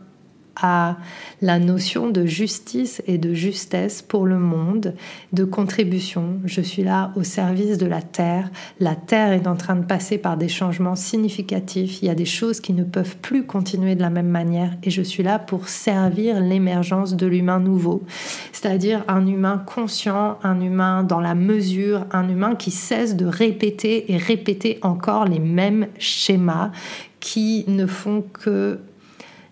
à 0.61 0.97
la 1.43 1.59
notion 1.59 2.11
de 2.11 2.25
justice 2.25 3.03
et 3.07 3.19
de 3.19 3.35
justesse 3.35 4.03
pour 4.03 4.27
le 4.27 4.39
monde, 4.39 4.95
de 5.33 5.45
contribution. 5.45 6.41
Je 6.45 6.61
suis 6.61 6.83
là 6.83 7.13
au 7.17 7.23
service 7.23 7.79
de 7.79 7.87
la 7.87 8.03
Terre. 8.03 8.51
La 8.81 8.95
Terre 8.95 9.33
est 9.33 9.47
en 9.47 9.57
train 9.57 9.77
de 9.77 9.85
passer 9.85 10.19
par 10.19 10.37
des 10.37 10.49
changements 10.49 10.97
significatifs. 10.97 12.03
Il 12.03 12.07
y 12.07 12.11
a 12.11 12.15
des 12.15 12.25
choses 12.25 12.61
qui 12.61 12.73
ne 12.73 12.85
peuvent 12.85 13.17
plus 13.19 13.45
continuer 13.45 13.95
de 13.95 14.03
la 14.03 14.11
même 14.11 14.29
manière 14.29 14.73
et 14.83 14.91
je 14.91 15.03
suis 15.03 15.23
là 15.23 15.39
pour 15.39 15.69
servir 15.69 16.41
l'émergence 16.41 17.17
de 17.17 17.27
l'humain 17.27 17.61
nouveau, 17.61 18.03
c'est-à-dire 18.53 19.05
un 19.09 19.27
humain 19.27 19.63
conscient, 19.65 20.39
un 20.43 20.61
humain 20.61 21.03
dans 21.03 21.21
la 21.21 21.35
mesure, 21.35 22.07
un 22.13 22.29
humain 22.29 22.55
qui 22.55 22.71
cesse 22.71 23.17
de 23.17 23.27
répéter 23.27 24.13
et 24.13 24.17
répéter 24.17 24.79
encore 24.83 25.27
les 25.27 25.39
mêmes 25.39 25.89
schémas 25.99 26.71
qui 27.21 27.65
ne 27.67 27.87
font 27.87 28.23
que 28.23 28.79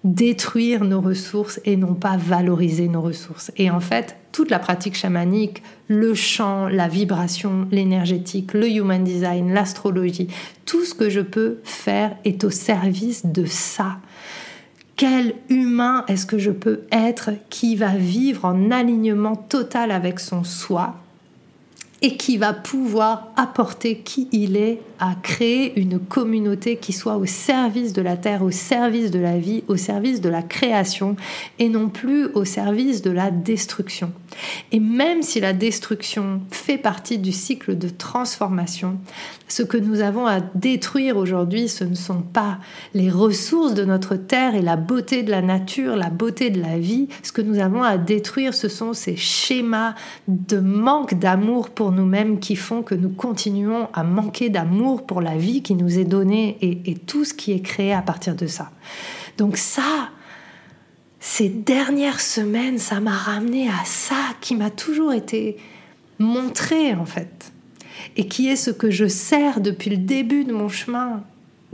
détruire 0.05 0.85
nos 0.85 1.01
ressources 1.01 1.61
et 1.65 1.77
non 1.77 1.95
pas 1.95 2.19
valoriser 2.19 2.89
nos 2.89 3.01
ressources. 3.01 3.51
Et 3.57 3.71
en 3.71 3.81
fait, 3.81 4.17
toute 4.33 4.51
la 4.51 4.59
pratique 4.59 4.97
chamanique, 4.97 5.63
le 5.89 6.15
chant, 6.15 6.69
la 6.69 6.89
vibration, 6.89 7.67
l'énergétique, 7.71 8.53
le 8.53 8.69
human 8.69 9.03
design, 9.03 9.55
l'astrologie, 9.55 10.29
tout 10.67 10.85
ce 10.85 10.95
que 10.95 11.09
je 11.09 11.21
peux 11.21 11.59
faire 11.65 12.17
est 12.25 12.45
au 12.45 12.51
service 12.51 13.25
de 13.25 13.47
ça. 13.47 13.97
Quel 14.97 15.35
humain 15.49 16.05
est-ce 16.07 16.27
que 16.27 16.39
je 16.39 16.51
peux 16.51 16.83
être 16.93 17.31
qui 17.49 17.75
va 17.75 17.97
vivre 17.97 18.45
en 18.45 18.71
alignement 18.71 19.35
total 19.35 19.91
avec 19.91 20.21
son 20.21 20.45
soi 20.45 20.97
et 22.03 22.17
qui 22.17 22.37
va 22.37 22.53
pouvoir 22.53 23.33
apporter 23.37 23.99
qui 23.99 24.29
il 24.31 24.57
est 24.57 24.81
à 25.05 25.15
créer 25.17 25.79
une 25.79 25.99
communauté 25.99 26.77
qui 26.77 26.95
soit 26.95 27.19
au 27.19 27.27
service 27.27 27.93
de 27.93 28.01
la 28.01 28.17
terre, 28.17 28.43
au 28.43 28.51
service 28.51 29.11
de 29.11 29.19
la 29.19 29.37
vie, 29.37 29.63
au 29.69 29.77
service 29.77 30.23
de 30.23 30.31
la 30.31 30.41
création 30.41 31.17
et 31.59 31.69
non 31.69 31.91
plus 31.91 32.25
au 32.33 32.47
service 32.47 33.03
de 33.03 33.11
la 33.11 33.31
destruction. 33.31 34.13
Et 34.73 34.81
même 34.81 35.21
si 35.21 35.41
la 35.41 35.53
destruction 35.53 36.41
fait 36.51 36.79
partie 36.79 37.19
du 37.19 37.33
cycle 37.33 37.77
de 37.77 37.91
transformation, 37.91 38.99
ce 39.47 39.63
que 39.63 39.77
nous 39.77 40.01
avons 40.01 40.27
à 40.27 40.41
détruire 40.41 41.19
aujourd'hui, 41.19 41.69
ce 41.69 41.85
ne 41.85 41.95
sont 41.95 42.23
pas 42.23 42.59
les 42.95 43.11
ressources 43.11 43.75
de 43.75 43.85
notre 43.85 44.17
terre 44.17 44.55
et 44.55 44.63
la 44.63 44.77
beauté 44.77 45.23
de 45.23 45.31
la 45.31 45.43
nature, 45.43 45.97
la 45.97 46.09
beauté 46.09 46.49
de 46.49 46.63
la 46.63 46.79
vie. 46.79 47.09
Ce 47.23 47.31
que 47.31 47.43
nous 47.43 47.59
avons 47.59 47.83
à 47.83 47.99
détruire, 47.99 48.55
ce 48.55 48.69
sont 48.69 48.95
ces 48.95 49.17
schémas 49.17 49.95
de 50.29 50.59
manque 50.59 51.15
d'amour 51.19 51.69
pour 51.69 51.93
nous-mêmes 51.93 52.39
qui 52.41 52.57
font 52.57 52.83
que 52.83 52.95
nous 52.95 53.11
continuons 53.11 53.89
à 53.93 54.03
manquer 54.03 54.49
d'amour 54.49 54.94
pour 55.03 55.21
la 55.21 55.37
vie 55.37 55.63
qui 55.63 55.75
nous 55.75 55.99
est 55.99 56.05
donnée 56.05 56.57
et, 56.61 56.95
tout 56.95 57.25
ce 57.25 57.35
qui 57.35 57.53
est 57.53 57.61
créé 57.61 57.93
à 57.93 58.03
partir 58.03 58.35
de 58.35 58.47
ça. 58.47 58.71
Donc 59.37 59.57
ça, 59.57 60.11
ces 61.21 61.49
dernières 61.49 62.21
semaines, 62.21 62.79
ça 62.79 63.01
m'a 63.01 63.17
ramené 63.17 63.69
à 63.69 63.85
ça 63.85 64.17
qui 64.41 64.55
m'a 64.55 64.71
toujours 64.71 65.13
été 65.13 65.57
montré 66.19 66.95
en 66.95 67.07
fait 67.07 67.53
et 68.17 68.29
qui 68.29 68.49
est 68.49 68.57
ce 68.57 68.71
que 68.71 68.91
je 68.91 69.07
sers 69.07 69.61
depuis 69.61 69.91
le 69.91 69.97
début 69.97 70.45
de 70.45 70.53
mon 70.53 70.69
chemin 70.69 71.25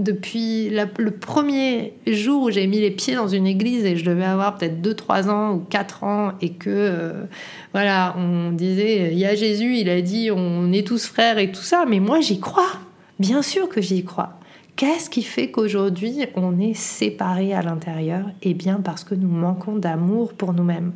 depuis 0.00 0.70
le 0.70 1.11
premier 1.11 1.92
jour 2.06 2.44
où 2.44 2.50
j'ai 2.50 2.66
mis 2.66 2.80
les 2.80 2.90
pieds 2.90 3.14
dans 3.14 3.28
une 3.28 3.46
église 3.46 3.85
et 3.85 3.96
je 3.96 4.04
devais 4.04 4.24
avoir 4.24 4.56
peut-être 4.56 4.80
2-3 4.80 5.28
ans 5.28 5.54
ou 5.54 5.59
4 5.59 6.04
ans 6.04 6.33
et 6.40 6.50
que 6.50 6.70
euh, 6.70 7.24
voilà, 7.72 8.14
on 8.16 8.50
disait 8.52 9.11
il 9.12 9.18
y 9.18 9.26
a 9.26 9.35
Jésus, 9.35 9.76
il 9.76 9.88
a 9.88 10.00
dit 10.00 10.30
on 10.30 10.72
est 10.72 10.87
tous 10.87 11.06
frères 11.06 11.38
et 11.38 11.52
tout 11.52 11.62
ça, 11.62 11.85
mais 11.87 12.00
moi 12.00 12.20
j'y 12.20 12.40
crois. 12.40 12.72
Bien 13.20 13.42
sûr 13.42 13.68
que 13.68 13.83
j'y 13.83 14.02
crois. 14.02 14.30
Qu'est-ce 14.76 15.11
qui 15.11 15.22
fait 15.22 15.50
qu'aujourd'hui 15.50 16.24
on 16.37 16.59
est 16.59 16.72
séparés 16.72 17.52
à 17.52 17.61
l'intérieur? 17.61 18.24
Eh 18.40 18.54
bien 18.54 18.80
parce 18.83 19.04
que 19.04 19.14
nous 19.14 19.28
manquons 19.28 19.76
d'amour 19.76 20.33
pour 20.33 20.54
nous-mêmes. 20.54 20.92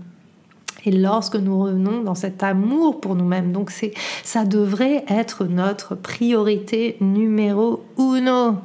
Et 0.86 0.90
lorsque 0.90 1.36
nous 1.36 1.60
revenons 1.60 2.02
dans 2.02 2.14
cet 2.14 2.42
amour 2.42 3.02
pour 3.02 3.14
nous-mêmes, 3.14 3.52
donc 3.52 3.70
c'est, 3.70 3.92
ça 4.22 4.46
devrait 4.46 5.04
être 5.06 5.44
notre 5.44 5.96
priorité 5.96 6.96
numéro 7.02 7.84
uno 7.98 8.56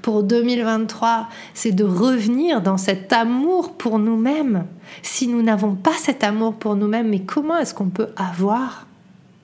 pour 0.00 0.22
2023, 0.22 1.28
c'est 1.52 1.72
de 1.72 1.84
revenir 1.84 2.62
dans 2.62 2.78
cet 2.78 3.12
amour 3.12 3.74
pour 3.74 3.98
nous-mêmes. 3.98 4.64
Si 5.02 5.28
nous 5.28 5.42
n'avons 5.42 5.74
pas 5.74 5.98
cet 5.98 6.24
amour 6.24 6.54
pour 6.54 6.76
nous-mêmes, 6.76 7.10
mais 7.10 7.20
comment 7.20 7.58
est-ce 7.58 7.74
qu'on 7.74 7.90
peut 7.90 8.08
avoir 8.16 8.86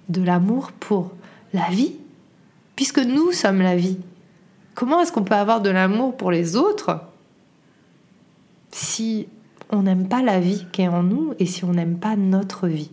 de 0.09 0.23
l'amour 0.23 0.73
pour 0.73 1.13
la 1.53 1.69
vie? 1.69 1.93
Puisque 2.79 3.01
nous 3.01 3.33
sommes 3.33 3.61
la 3.61 3.75
vie. 3.75 3.99
Comment 4.77 5.01
est-ce 5.01 5.11
qu'on 5.11 5.25
peut 5.25 5.35
avoir 5.35 5.61
de 5.61 5.69
l'amour 5.69 6.17
pour 6.17 6.31
les 6.31 6.55
autres 6.55 7.01
si 8.71 9.27
on 9.71 9.83
n'aime 9.83 10.07
pas 10.07 10.23
la 10.23 10.39
vie 10.39 10.65
qui 10.71 10.83
est 10.83 10.89
en 10.89 11.03
nous 11.03 11.35
et 11.41 11.47
si 11.47 11.65
on 11.65 11.73
n'aime 11.73 11.99
pas 11.99 12.15
notre 12.15 12.69
vie? 12.69 12.93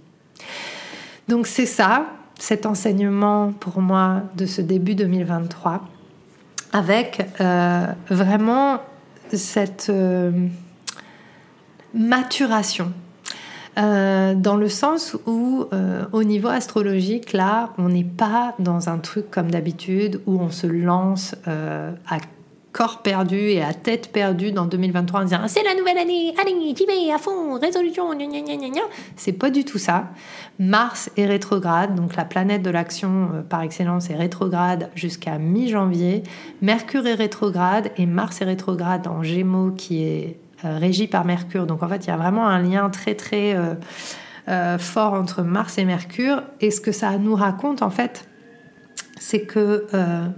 Donc 1.28 1.46
c'est 1.46 1.68
ça, 1.68 2.08
cet 2.40 2.66
enseignement 2.66 3.52
pour 3.52 3.80
moi 3.80 4.24
de 4.36 4.48
ce 4.48 4.60
début 4.60 4.96
2023, 4.96 5.88
avec 6.74 7.24
euh, 7.40 7.86
vraiment 8.10 8.82
cette 9.32 9.92
euh, 9.92 10.48
maturation. 11.94 12.92
Euh, 13.78 14.36
dans 14.36 14.56
le 14.56 14.70
sens 14.70 15.18
où, 15.26 15.66
au 16.12 16.24
niveau 16.24 16.48
astrologique, 16.48 17.34
là, 17.34 17.74
on 17.78 17.90
n'est 17.90 18.04
pas 18.04 18.56
dans 18.60 18.90
un 18.90 18.98
truc 18.98 19.30
comme 19.30 19.52
d'habitude 19.52 20.22
où 20.26 20.40
on 20.40 20.50
se 20.50 20.68
lance 20.68 21.36
à 21.46 22.18
corps 22.76 23.02
perdu 23.02 23.38
et 23.38 23.64
à 23.64 23.74
tête 23.74 24.12
perdue 24.12 24.52
dans 24.52 24.66
2023 24.66 25.22
en 25.22 25.24
disant 25.24 25.40
c'est 25.48 25.64
la 25.64 25.76
nouvelle 25.76 25.98
année, 25.98 26.34
allez, 26.38 26.76
j'y 26.76 26.86
vais 26.86 27.10
à 27.10 27.18
fond, 27.18 27.58
résolution, 27.58 28.14
gna 28.14 28.26
gna 28.26 28.42
gna 28.42 28.68
gna. 28.68 28.82
C'est 29.16 29.32
pas 29.32 29.50
du 29.50 29.64
tout 29.64 29.78
ça. 29.78 30.10
Mars 30.60 31.10
est 31.16 31.26
rétrograde, 31.26 31.96
donc 31.96 32.18
la 32.18 32.26
planète 32.26 32.64
de 32.64 32.70
l'action 32.70 33.46
par 33.48 33.62
excellence 33.62 34.10
est 34.10 34.16
rétrograde 34.16 34.90
jusqu'à 34.94 35.38
mi-janvier. 35.38 36.24
Mercure 36.62 37.08
est 37.08 37.14
rétrograde 37.14 37.92
et 37.96 38.06
Mars 38.06 38.42
est 38.42 38.46
rétrograde 38.46 39.08
en 39.08 39.24
Gémeaux 39.24 39.72
qui 39.72 40.04
est 40.04 40.38
euh, 40.66 40.78
régi 40.78 41.08
par 41.08 41.26
Mercure. 41.26 41.66
Donc 41.66 41.84
en 41.84 41.88
fait, 41.88 42.06
il 42.06 42.08
y 42.08 42.12
a 42.12 42.18
vraiment 42.18 42.48
un 42.48 42.62
lien 42.62 42.90
très 42.90 43.16
très 43.16 43.56
euh, 43.56 43.76
euh, 44.48 44.78
fort 44.78 45.14
entre 45.14 45.44
Mars 45.44 45.78
et 45.78 45.86
Mercure. 45.86 46.42
Et 46.62 46.72
ce 46.72 46.82
que 46.82 46.92
ça 46.92 47.18
nous 47.18 47.36
raconte 47.36 47.82
en 47.82 47.90
fait, 47.90 48.28
c'est 49.18 49.42
que 49.42 49.86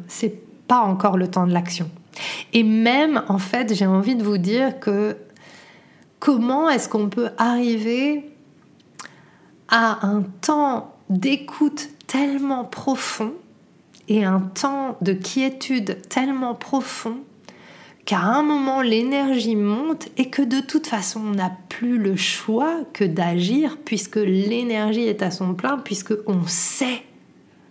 c'est 0.08 0.42
pas 0.68 0.80
encore 0.80 1.18
le 1.18 1.28
temps 1.28 1.48
de 1.48 1.54
l'action. 1.54 1.90
Et 2.54 2.64
même 2.64 3.24
en 3.28 3.38
fait, 3.38 3.74
j'ai 3.74 3.88
envie 3.88 4.16
de 4.16 4.24
vous 4.24 4.38
dire 4.38 4.80
que 4.80 5.18
comment 6.20 6.70
est-ce 6.70 6.90
qu'on 6.90 7.10
peut 7.10 7.30
arriver 7.38 8.30
à 9.70 10.06
un 10.06 10.24
temps 10.42 10.94
d'écoute 11.10 11.90
tellement 12.08 12.66
profond 12.66 13.34
et 14.08 14.24
un 14.24 14.40
temps 14.40 14.98
de 15.02 15.14
quiétude 15.14 15.98
tellement 16.10 16.56
profond 16.56 17.18
qu'à 18.08 18.22
un 18.22 18.42
moment 18.42 18.82
l'énergie 18.82 19.58
monte 19.58 20.08
et 20.16 20.30
que 20.30 20.42
de 20.42 20.62
toute 20.62 20.88
façon 20.88 21.20
on 21.20 21.32
n'a 21.32 21.52
plus 21.68 21.98
le 21.98 22.16
choix 22.16 22.80
que 22.94 23.04
d'agir 23.04 23.78
puisque 23.84 24.16
l'énergie 24.16 25.04
est 25.04 25.22
à 25.22 25.30
son 25.30 25.54
plein, 25.54 25.78
puisque 25.78 26.14
on 26.26 26.48
sait 26.48 27.04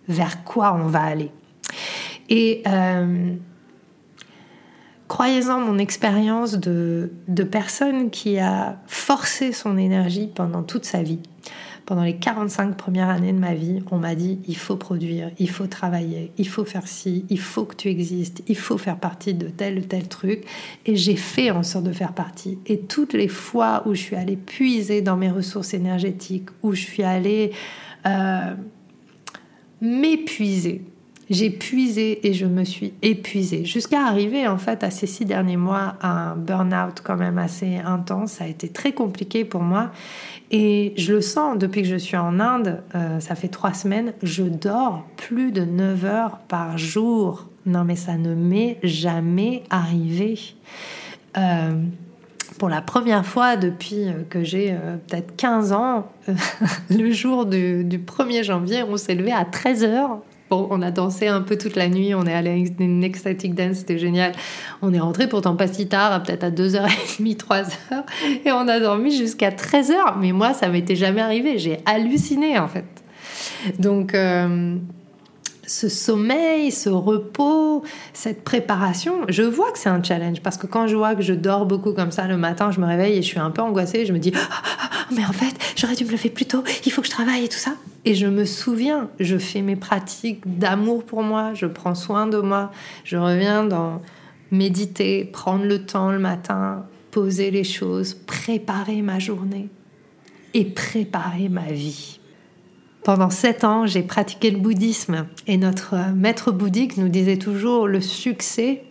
vers 0.07 0.43
quoi 0.43 0.75
on 0.75 0.87
va 0.87 1.01
aller. 1.01 1.31
Et 2.29 2.61
euh, 2.67 3.33
croyez-en 5.07 5.59
mon 5.59 5.79
expérience 5.79 6.53
de, 6.53 7.11
de 7.27 7.43
personne 7.43 8.11
qui 8.11 8.37
a 8.37 8.77
forcé 8.85 9.51
son 9.51 9.75
énergie 9.75 10.29
pendant 10.33 10.61
toute 10.61 10.85
sa 10.85 11.01
vie 11.01 11.19
pendant 11.87 12.03
les 12.03 12.17
45 12.17 12.75
premières 12.75 13.07
années 13.07 13.31
de 13.31 13.39
ma 13.39 13.53
vie, 13.53 13.81
on 13.91 13.97
m'a 13.97 14.13
dit 14.13 14.39
il 14.45 14.57
faut 14.57 14.75
produire, 14.75 15.31
il 15.39 15.49
faut 15.49 15.67
travailler, 15.67 16.33
il 16.37 16.47
faut 16.47 16.65
faire 16.65 16.85
ci, 16.85 17.25
il 17.29 17.39
faut 17.39 17.63
que 17.63 17.75
tu 17.75 17.87
existes, 17.87 18.43
il 18.49 18.57
faut 18.57 18.77
faire 18.77 18.97
partie 18.97 19.33
de 19.33 19.47
tel 19.47 19.79
ou 19.79 19.81
tel 19.81 20.09
truc. 20.09 20.43
Et 20.85 20.97
j'ai 20.97 21.15
fait 21.15 21.49
en 21.49 21.63
sorte 21.63 21.85
de 21.85 21.93
faire 21.93 22.11
partie. 22.11 22.59
Et 22.65 22.79
toutes 22.81 23.13
les 23.13 23.29
fois 23.29 23.83
où 23.85 23.95
je 23.95 24.01
suis 24.01 24.17
allée 24.17 24.35
puiser 24.35 25.01
dans 25.01 25.15
mes 25.15 25.31
ressources 25.31 25.73
énergétiques, 25.73 26.49
où 26.61 26.73
je 26.73 26.81
suis 26.81 27.03
allée 27.03 27.53
euh, 28.05 28.53
m'épuiser, 29.79 30.83
j'ai 31.29 31.49
puisé 31.49 32.25
et 32.27 32.33
je 32.33 32.45
me 32.45 32.63
suis 32.63 32.93
épuisée 33.01 33.65
jusqu'à 33.65 34.05
arriver 34.05 34.47
en 34.47 34.57
fait 34.57 34.83
à 34.83 34.91
ces 34.91 35.07
six 35.07 35.25
derniers 35.25 35.57
mois 35.57 35.95
à 36.01 36.31
un 36.31 36.35
burn-out 36.35 37.01
quand 37.03 37.17
même 37.17 37.37
assez 37.37 37.77
intense. 37.77 38.33
Ça 38.33 38.45
a 38.45 38.47
été 38.47 38.69
très 38.69 38.93
compliqué 38.93 39.43
pour 39.43 39.61
moi 39.61 39.91
et 40.51 40.93
je 40.95 41.13
le 41.13 41.21
sens 41.21 41.57
depuis 41.57 41.81
que 41.81 41.87
je 41.87 41.97
suis 41.97 42.17
en 42.17 42.39
Inde, 42.39 42.81
euh, 42.95 43.19
ça 43.19 43.35
fait 43.35 43.49
trois 43.49 43.73
semaines, 43.73 44.13
je 44.23 44.43
dors 44.43 45.05
plus 45.17 45.51
de 45.51 45.61
9 45.65 46.05
heures 46.05 46.37
par 46.47 46.77
jour. 46.77 47.47
Non 47.65 47.83
mais 47.83 47.97
ça 47.97 48.15
ne 48.17 48.33
m'est 48.33 48.77
jamais 48.83 49.63
arrivé. 49.69 50.39
Euh, 51.37 51.71
pour 52.57 52.69
la 52.69 52.81
première 52.81 53.25
fois 53.25 53.57
depuis 53.57 54.07
que 54.29 54.43
j'ai 54.43 54.71
euh, 54.71 54.95
peut-être 55.07 55.35
15 55.35 55.73
ans, 55.73 56.09
le 56.89 57.11
jour 57.11 57.45
du, 57.45 57.83
du 57.83 57.99
1er 57.99 58.43
janvier, 58.43 58.83
on 58.83 58.95
s'est 58.95 59.15
levé 59.15 59.33
à 59.33 59.43
13 59.43 59.83
heures 59.83 60.19
Bon, 60.49 60.67
on 60.71 60.81
a 60.81 60.91
dansé 60.91 61.27
un 61.27 61.41
peu 61.41 61.57
toute 61.57 61.75
la 61.75 61.89
nuit, 61.89 62.15
on 62.15 62.25
est 62.25 62.33
allé 62.33 62.49
à 62.49 62.83
une 62.83 63.03
ecstatic 63.03 63.53
dance, 63.53 63.77
c'était 63.77 63.97
génial. 63.97 64.31
On 64.81 64.93
est 64.93 64.99
rentré 64.99 65.27
pourtant 65.27 65.55
pas 65.55 65.67
si 65.67 65.87
tard, 65.87 66.23
peut-être 66.23 66.43
à 66.45 66.51
2h30, 66.51 67.37
3h, 67.37 67.65
et 68.45 68.51
on 68.51 68.67
a 68.67 68.79
dormi 68.79 69.15
jusqu'à 69.15 69.49
13h. 69.49 70.17
Mais 70.19 70.31
moi, 70.31 70.53
ça 70.53 70.69
m'était 70.69 70.95
jamais 70.95 71.21
arrivé, 71.21 71.57
j'ai 71.57 71.79
halluciné 71.85 72.57
en 72.57 72.67
fait. 72.67 72.85
Donc, 73.79 74.13
euh, 74.13 74.77
ce 75.67 75.89
sommeil, 75.89 76.71
ce 76.71 76.89
repos, 76.89 77.83
cette 78.13 78.43
préparation, 78.43 79.25
je 79.27 79.43
vois 79.43 79.71
que 79.71 79.77
c'est 79.77 79.89
un 79.89 80.01
challenge 80.01 80.41
parce 80.41 80.57
que 80.57 80.65
quand 80.65 80.87
je 80.87 80.95
vois 80.95 81.13
que 81.13 81.21
je 81.21 81.33
dors 81.33 81.65
beaucoup 81.65 81.93
comme 81.93 82.11
ça 82.11 82.25
le 82.25 82.37
matin, 82.37 82.71
je 82.71 82.79
me 82.79 82.85
réveille 82.85 83.17
et 83.17 83.21
je 83.21 83.27
suis 83.27 83.39
un 83.39 83.51
peu 83.51 83.61
angoissée, 83.61 84.05
je 84.05 84.13
me 84.13 84.17
dis 84.17 84.31
ah, 84.35 84.39
ah, 84.49 84.61
ah, 84.81 84.89
mais 85.11 85.25
en 85.25 85.33
fait, 85.33 85.53
j'aurais 85.75 85.95
dû 85.95 86.05
me 86.05 86.11
lever 86.11 86.29
plus 86.29 86.45
tôt, 86.45 86.63
il 86.85 86.91
faut 86.91 87.01
que 87.01 87.07
je 87.07 87.11
travaille 87.11 87.43
et 87.43 87.49
tout 87.49 87.57
ça. 87.57 87.75
Et 88.05 88.15
je 88.15 88.25
me 88.25 88.45
souviens, 88.45 89.09
je 89.19 89.37
fais 89.37 89.61
mes 89.61 89.75
pratiques 89.75 90.57
d'amour 90.57 91.03
pour 91.03 91.21
moi, 91.21 91.53
je 91.53 91.65
prends 91.65 91.95
soin 91.95 92.25
de 92.25 92.37
moi, 92.37 92.71
je 93.03 93.17
reviens 93.17 93.65
dans 93.65 94.01
méditer, 94.51 95.25
prendre 95.25 95.65
le 95.65 95.85
temps 95.85 96.11
le 96.11 96.19
matin, 96.19 96.85
poser 97.11 97.51
les 97.51 97.65
choses, 97.65 98.13
préparer 98.13 99.01
ma 99.01 99.19
journée 99.19 99.67
et 100.53 100.63
préparer 100.63 101.49
ma 101.49 101.65
vie. 101.65 102.19
Pendant 103.07 103.29
sept 103.29 103.63
ans, 103.63 103.87
j'ai 103.87 104.01
pratiqué 104.01 104.51
le 104.51 104.57
bouddhisme 104.57 105.27
et 105.47 105.55
notre 105.55 105.95
maître 106.13 106.51
bouddhique 106.51 106.97
nous 106.97 107.07
disait 107.07 107.37
toujours 107.37 107.87
le 107.87 108.01
succès 108.01 108.83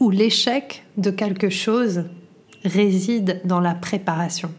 ou 0.00 0.10
l'échec 0.10 0.84
de 0.98 1.10
quelque 1.10 1.48
chose 1.48 2.04
réside 2.62 3.40
dans 3.46 3.60
la 3.60 3.74
préparation. 3.74 4.52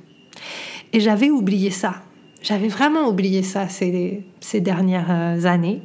Et 0.91 1.00
j'avais 1.00 1.30
oublié 1.30 1.70
ça. 1.70 2.02
J'avais 2.41 2.67
vraiment 2.67 3.08
oublié 3.08 3.43
ça 3.43 3.70
ces, 3.70 4.26
dernières 4.56 5.46
années. 5.46 5.84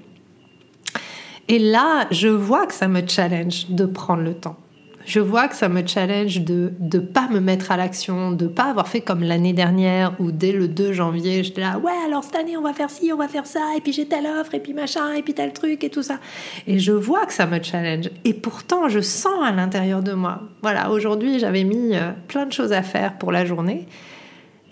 Et 1.49 1.59
là, 1.59 2.07
je 2.11 2.29
vois 2.29 2.67
que 2.67 2.73
ça 2.73 2.89
me 2.89 3.07
challenge 3.07 3.69
de 3.69 3.85
prendre 3.85 4.23
le 4.23 4.33
temps 4.33 4.57
je 5.05 5.21
vois 5.21 5.49
que 5.49 5.57
ça 5.57 5.69
me 5.69 5.87
challenge 5.87 6.41
de 6.41 6.73
ne 6.81 6.99
pas 6.99 7.29
me 7.29 7.41
mettre 7.41 7.71
à 7.73 7.77
l'action, 7.77 8.33
de 8.33 8.47
pas 8.47 8.65
avoir 8.65 8.89
fait 8.89 9.01
comme 9.01 9.23
l'année 9.23 9.53
dernière 9.53 10.15
où 10.19 10.31
dès 10.31 10.53
le 10.53 10.69
2 10.69 10.93
janvier, 10.93 11.43
j'étais 11.45 11.61
là, 11.61 11.79
ouais, 11.79 11.93
alors 12.07 12.25
cette 12.25 12.37
année 12.37 12.57
on 12.57 12.63
va 12.63 12.73
faire 12.73 12.91
ci, 12.91 13.13
on 13.13 13.17
va 13.17 13.29
faire 13.29 13.47
ça, 13.47 13.61
et 13.77 13.81
puis 13.81 13.93
j'ai 13.93 14.07
telle 14.07 14.27
offre, 14.27 14.55
et 14.55 14.61
puis 14.61 14.75
machin, 14.75 15.13
et 15.15 15.23
puis 15.23 15.35
tel 15.35 15.53
truc, 15.53 15.85
et 15.85 15.91
tout 15.91 16.03
ça. 16.03 16.19
Et 16.67 16.79
je 16.79 16.93
vois 16.93 17.27
que 17.27 17.33
ça 17.33 17.47
me 17.47 17.63
challenge. 17.63 18.11
Et 18.25 18.35
pourtant, 18.35 18.89
je 18.89 19.01
sens 19.01 19.45
à 19.45 19.53
l'intérieur 19.53 20.03
de 20.03 20.13
moi. 20.13 20.43
Voilà, 20.63 20.91
aujourd'hui, 20.91 21.39
j'avais 21.39 21.65
mis 21.65 21.95
euh, 21.97 22.11
plein 22.29 22.47
de 22.47 22.53
choses 22.53 22.73
à 22.73 22.83
faire 22.83 23.19
pour 23.19 23.33
la 23.33 23.45
journée. 23.45 23.87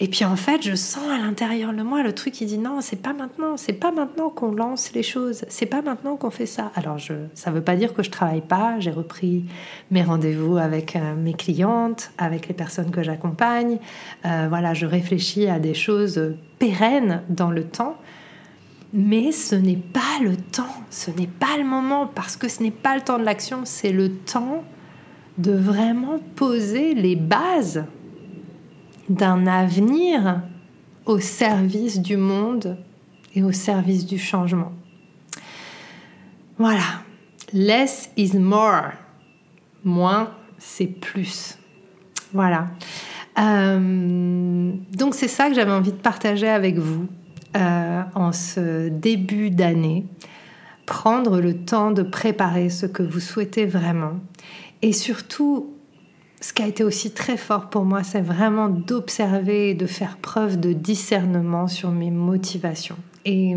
Et 0.03 0.09
puis 0.09 0.25
en 0.25 0.35
fait, 0.35 0.63
je 0.63 0.75
sens 0.75 1.07
à 1.11 1.19
l'intérieur 1.19 1.75
de 1.75 1.83
moi 1.83 2.03
le 2.03 2.15
truc 2.15 2.33
qui 2.33 2.47
dit 2.47 2.57
non, 2.57 2.81
c'est 2.81 3.03
pas 3.03 3.13
maintenant, 3.13 3.59
c'est 3.59 3.75
pas 3.75 3.93
maintenant 3.93 4.31
qu'on 4.31 4.51
lance 4.51 4.93
les 4.95 5.03
choses, 5.03 5.45
c'est 5.49 5.67
pas 5.67 5.83
maintenant 5.83 6.17
qu'on 6.17 6.31
fait 6.31 6.47
ça. 6.47 6.73
Alors 6.75 6.97
je, 6.97 7.13
ça 7.35 7.51
veut 7.51 7.61
pas 7.61 7.77
dire 7.77 7.93
que 7.93 8.03
je 8.03 8.11
travaille 8.11 8.41
pas. 8.41 8.81
J'ai 8.81 8.91
repris 8.91 9.45
mes 9.91 10.03
rendez-vous 10.03 10.57
avec 10.57 10.97
euh, 10.97 11.15
mes 11.15 11.35
clientes, 11.35 12.13
avec 12.17 12.49
les 12.49 12.55
personnes 12.55 12.91
que 12.91 13.03
j'accompagne. 13.03 13.79
Euh, 14.25 14.47
voilà, 14.49 14.73
je 14.73 14.87
réfléchis 14.87 15.49
à 15.49 15.59
des 15.59 15.75
choses 15.75 16.35
pérennes 16.59 17.23
dans 17.29 17.51
le 17.51 17.65
temps. 17.65 17.97
Mais 18.95 19.33
ce 19.33 19.55
n'est 19.55 19.77
pas 19.77 20.19
le 20.23 20.35
temps, 20.35 20.75
ce 20.89 21.13
n'est 21.13 21.29
pas 21.29 21.59
le 21.59 21.65
moment, 21.65 22.09
parce 22.13 22.37
que 22.37 22.49
ce 22.49 22.61
n'est 22.63 22.73
pas 22.73 22.97
le 22.97 23.03
temps 23.03 23.19
de 23.19 23.25
l'action, 23.25 23.61
c'est 23.65 23.93
le 23.93 24.11
temps 24.11 24.65
de 25.39 25.53
vraiment 25.53 26.19
poser 26.35 26.95
les 26.95 27.15
bases 27.15 27.85
d'un 29.11 29.47
avenir 29.49 30.41
au 31.05 31.19
service 31.19 32.01
du 32.01 32.17
monde 32.17 32.79
et 33.35 33.43
au 33.43 33.53
service 33.53 34.07
du 34.07 34.19
changement. 34.19 34.73
Voilà, 36.59 37.03
less 37.53 38.11
is 38.17 38.39
more. 38.39 38.93
Moins, 39.83 40.31
c'est 40.59 40.87
plus. 40.87 41.59
Voilà. 42.33 42.69
Euh, 43.39 44.73
donc 44.93 45.15
c'est 45.15 45.29
ça 45.29 45.49
que 45.49 45.55
j'avais 45.55 45.73
envie 45.73 45.93
de 45.93 45.97
partager 45.97 46.49
avec 46.49 46.79
vous 46.79 47.07
euh, 47.57 48.03
en 48.15 48.33
ce 48.33 48.89
début 48.89 49.51
d'année. 49.51 50.07
Prendre 50.87 51.41
le 51.41 51.65
temps 51.65 51.91
de 51.91 52.03
préparer 52.03 52.71
ce 52.71 52.87
que 52.87 53.03
vous 53.03 53.21
souhaitez 53.21 53.67
vraiment. 53.67 54.21
Et 54.83 54.93
surtout, 54.93 55.75
ce 56.41 56.53
qui 56.53 56.63
a 56.63 56.67
été 56.67 56.85
aussi 56.85 57.13
très 57.13 57.37
fort 57.37 57.69
pour 57.69 57.85
moi, 57.85 58.03
c'est 58.03 58.23
vraiment 58.23 58.69
d'observer 58.69 59.71
et 59.71 59.75
de 59.75 59.87
faire 59.87 60.17
preuve 60.17 60.59
de 60.59 60.73
discernement 60.73 61.69
sur 61.69 61.91
mes 61.91 62.11
motivations. 62.11 62.97
Et 63.27 63.55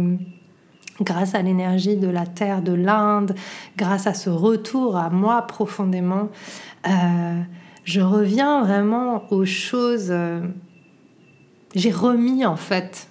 grâce 1.01 1.35
à 1.35 1.41
l'énergie 1.41 1.95
de 1.95 2.07
la 2.07 2.25
terre 2.25 2.61
de 2.61 2.73
l'Inde, 2.73 3.35
grâce 3.77 4.07
à 4.07 4.13
ce 4.13 4.29
retour 4.29 4.97
à 4.97 5.09
moi 5.09 5.43
profondément, 5.43 6.29
euh, 6.87 7.41
je 7.85 8.01
reviens 8.01 8.63
vraiment 8.63 9.31
aux 9.31 9.45
choses. 9.45 10.09
Euh, 10.09 10.41
j'ai 11.75 11.91
remis 11.91 12.45
en 12.45 12.55
fait 12.55 13.07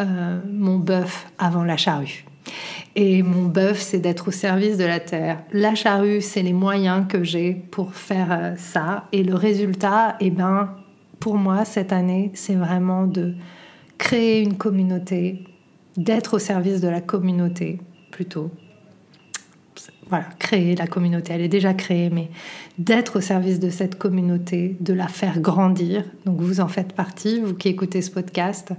euh, 0.00 0.40
mon 0.50 0.78
bœuf 0.78 1.30
avant 1.38 1.64
la 1.64 1.76
charrue. 1.76 2.24
Et 2.94 3.22
mon 3.22 3.44
bœuf, 3.44 3.80
c'est 3.80 4.00
d'être 4.00 4.28
au 4.28 4.30
service 4.30 4.76
de 4.76 4.84
la 4.84 5.00
terre. 5.00 5.42
La 5.52 5.74
charrue, 5.74 6.20
c'est 6.20 6.42
les 6.42 6.52
moyens 6.52 7.06
que 7.08 7.24
j'ai 7.24 7.54
pour 7.54 7.94
faire 7.94 8.54
ça. 8.58 9.04
Et 9.12 9.22
le 9.22 9.34
résultat, 9.34 10.16
eh 10.20 10.30
ben, 10.30 10.74
pour 11.18 11.38
moi, 11.38 11.64
cette 11.64 11.92
année, 11.92 12.30
c'est 12.34 12.54
vraiment 12.54 13.06
de 13.06 13.34
créer 13.96 14.42
une 14.42 14.56
communauté, 14.56 15.44
d'être 15.96 16.34
au 16.34 16.38
service 16.38 16.80
de 16.80 16.88
la 16.88 17.00
communauté 17.00 17.80
plutôt. 18.10 18.50
Voilà, 20.12 20.26
créer 20.38 20.76
la 20.76 20.86
communauté, 20.86 21.32
elle 21.32 21.40
est 21.40 21.48
déjà 21.48 21.72
créée, 21.72 22.10
mais 22.10 22.28
d'être 22.76 23.16
au 23.16 23.20
service 23.22 23.58
de 23.58 23.70
cette 23.70 23.96
communauté, 23.96 24.76
de 24.78 24.92
la 24.92 25.08
faire 25.08 25.40
grandir. 25.40 26.04
Donc 26.26 26.38
vous 26.38 26.60
en 26.60 26.68
faites 26.68 26.92
partie, 26.92 27.40
vous 27.40 27.54
qui 27.54 27.68
écoutez 27.68 28.02
ce 28.02 28.10
podcast, 28.10 28.74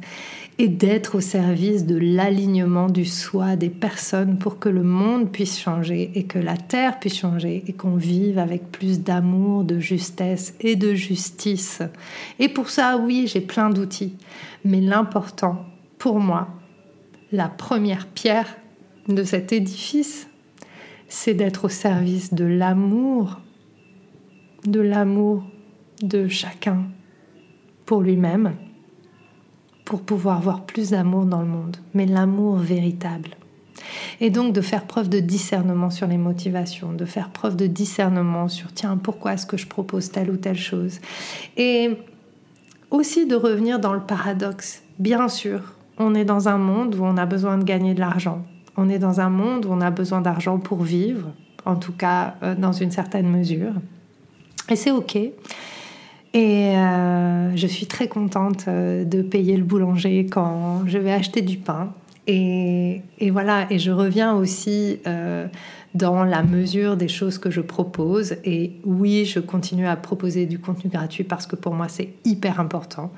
et 0.60 0.68
d'être 0.68 1.16
au 1.16 1.22
service 1.22 1.88
de 1.88 1.98
l'alignement 1.98 2.88
du 2.88 3.06
soi 3.06 3.56
des 3.56 3.72
personnes 3.72 4.38
pour 4.38 4.60
que 4.60 4.70
le 4.70 4.84
monde 4.84 5.32
puisse 5.32 5.60
changer 5.60 6.12
et 6.14 6.26
que 6.26 6.38
la 6.38 6.56
terre 6.56 7.00
puisse 7.00 7.18
changer 7.18 7.64
et 7.66 7.74
qu'on 7.74 7.96
vive 7.96 8.38
avec 8.38 8.72
plus 8.72 9.00
d'amour, 9.02 9.64
de 9.64 9.80
justesse 9.80 10.54
et 10.60 10.76
de 10.76 10.94
justice. 10.94 11.82
Et 12.38 12.48
pour 12.48 12.70
ça, 12.70 12.98
oui, 12.98 13.26
j'ai 13.26 13.42
plein 13.42 13.72
d'outils, 13.72 14.14
mais 14.66 14.82
l'important 14.82 15.66
pour 15.98 16.20
moi, 16.20 16.50
la 17.32 17.48
première 17.48 18.06
pierre 18.06 18.56
de 19.08 19.24
cet 19.24 19.52
édifice, 19.52 20.28
c'est 21.14 21.36
d'être 21.36 21.66
au 21.66 21.70
service 21.70 22.34
de 22.34 22.44
l'amour, 22.44 23.40
de 24.66 24.80
l'amour 24.80 25.44
de 26.02 26.28
chacun 26.28 26.86
pour 27.86 28.02
lui-même, 28.02 28.54
pour 29.86 30.02
pouvoir 30.02 30.42
voir 30.42 30.66
plus 30.66 30.90
d'amour 30.90 31.26
dans 31.26 31.42
le 31.42 31.48
monde, 31.48 31.78
mais 31.94 32.08
l'amour 32.08 32.56
véritable. 32.56 33.38
Et 34.22 34.32
donc 34.32 34.54
de 34.54 34.62
faire 34.62 34.86
preuve 34.86 35.08
de 35.08 35.20
discernement 35.20 35.92
sur 35.92 36.08
les 36.08 36.18
motivations, 36.18 36.94
de 36.94 37.06
faire 37.06 37.30
preuve 37.30 37.58
de 37.58 37.68
discernement 37.68 38.48
sur 38.48 38.74
tiens, 38.74 38.98
pourquoi 38.98 39.34
est-ce 39.34 39.46
que 39.46 39.56
je 39.56 39.68
propose 39.68 40.10
telle 40.10 40.32
ou 40.32 40.38
telle 40.38 40.58
chose? 40.58 41.00
Et 41.58 41.92
aussi 42.90 43.28
de 43.28 43.36
revenir 43.36 43.80
dans 43.80 43.94
le 43.94 44.02
paradoxe. 44.02 44.82
Bien 44.98 45.28
sûr, 45.28 45.74
on 46.00 46.16
est 46.16 46.26
dans 46.26 46.50
un 46.50 46.58
monde 46.58 46.96
où 46.96 47.04
on 47.04 47.18
a 47.18 47.28
besoin 47.28 47.60
de 47.60 47.64
gagner 47.64 47.94
de 47.94 48.00
l'argent. 48.00 48.44
On 48.78 48.90
est 48.90 49.00
dans 49.00 49.20
un 49.20 49.30
monde 49.30 49.66
où 49.66 49.70
on 49.72 49.82
a 49.82 49.92
besoin 49.92 50.22
d'argent 50.22 50.58
pour 50.58 50.84
vivre, 50.84 51.30
en 51.66 51.76
tout 51.76 51.94
cas 51.94 52.36
euh, 52.44 52.56
dans 52.56 52.72
une 52.72 52.92
certaine 52.92 53.30
mesure. 53.30 53.74
Et 54.70 54.76
c'est 54.76 54.92
OK. 54.92 55.16
Et 55.16 55.34
euh, 56.36 57.56
je 57.56 57.68
suis 57.68 57.86
très 57.86 58.08
contente 58.08 58.66
euh, 58.68 59.06
de 59.06 59.22
payer 59.22 59.56
le 59.58 59.64
boulanger 59.64 60.26
quand 60.26 60.82
je 60.88 60.98
vais 60.98 61.12
acheter 61.12 61.42
du 61.42 61.58
pain. 61.58 61.94
Et, 62.26 63.02
voilà, 63.32 63.68
et 63.70 63.80
je 63.80 63.92
reviens 63.92 64.34
aussi 64.34 65.00
dans 65.94 66.24
la 66.24 66.42
mesure 66.44 66.98
des 66.98 67.08
choses 67.08 67.38
que 67.38 67.52
je 67.52 67.62
propose. 67.62 68.36
Et 68.44 68.74
oui, 68.84 69.26
je 69.26 69.40
continue 69.40 69.88
à 69.88 69.96
proposer 69.96 70.46
du 70.46 70.60
contenu 70.60 70.90
gratuit 70.90 71.24
parce 71.24 71.46
que 71.46 71.56
pour 71.56 71.74
moi, 71.74 71.88
c'est 71.88 72.10
hyper 72.26 72.60
important. 72.60 73.12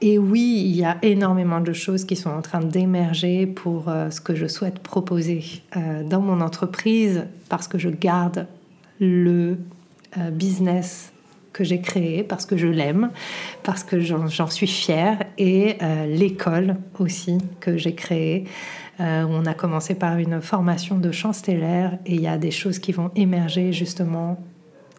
Et 0.00 0.18
oui, 0.18 0.62
il 0.64 0.76
y 0.76 0.84
a 0.84 0.96
énormément 1.02 1.60
de 1.60 1.72
choses 1.72 2.04
qui 2.04 2.16
sont 2.16 2.30
en 2.30 2.42
train 2.42 2.60
d'émerger 2.60 3.46
pour 3.46 3.88
euh, 3.88 4.10
ce 4.10 4.20
que 4.20 4.34
je 4.34 4.46
souhaite 4.46 4.78
proposer 4.78 5.44
euh, 5.76 6.02
dans 6.02 6.20
mon 6.20 6.40
entreprise 6.40 7.26
parce 7.48 7.68
que 7.68 7.78
je 7.78 7.90
garde 7.90 8.46
le 9.00 9.58
euh, 10.16 10.30
business 10.30 11.12
que 11.52 11.62
j'ai 11.62 11.80
créé 11.80 12.24
parce 12.24 12.46
que 12.46 12.56
je 12.56 12.66
l'aime, 12.66 13.10
parce 13.62 13.84
que 13.84 14.00
j'en 14.00 14.50
suis 14.50 14.66
fière, 14.66 15.22
et 15.38 15.76
l'école 16.08 16.78
aussi 16.98 17.38
que 17.60 17.76
j'ai 17.76 17.94
créée 17.94 18.44
euh, 19.00 19.26
on 19.28 19.44
a 19.46 19.54
commencé 19.54 19.94
par 19.94 20.18
une 20.18 20.40
formation 20.40 20.98
de 20.98 21.10
chant 21.10 21.32
stellaire 21.32 21.98
et 22.06 22.14
il 22.14 22.20
y 22.20 22.28
a 22.28 22.38
des 22.38 22.50
choses 22.50 22.78
qui 22.78 22.92
vont 22.92 23.10
émerger 23.16 23.72
justement 23.72 24.38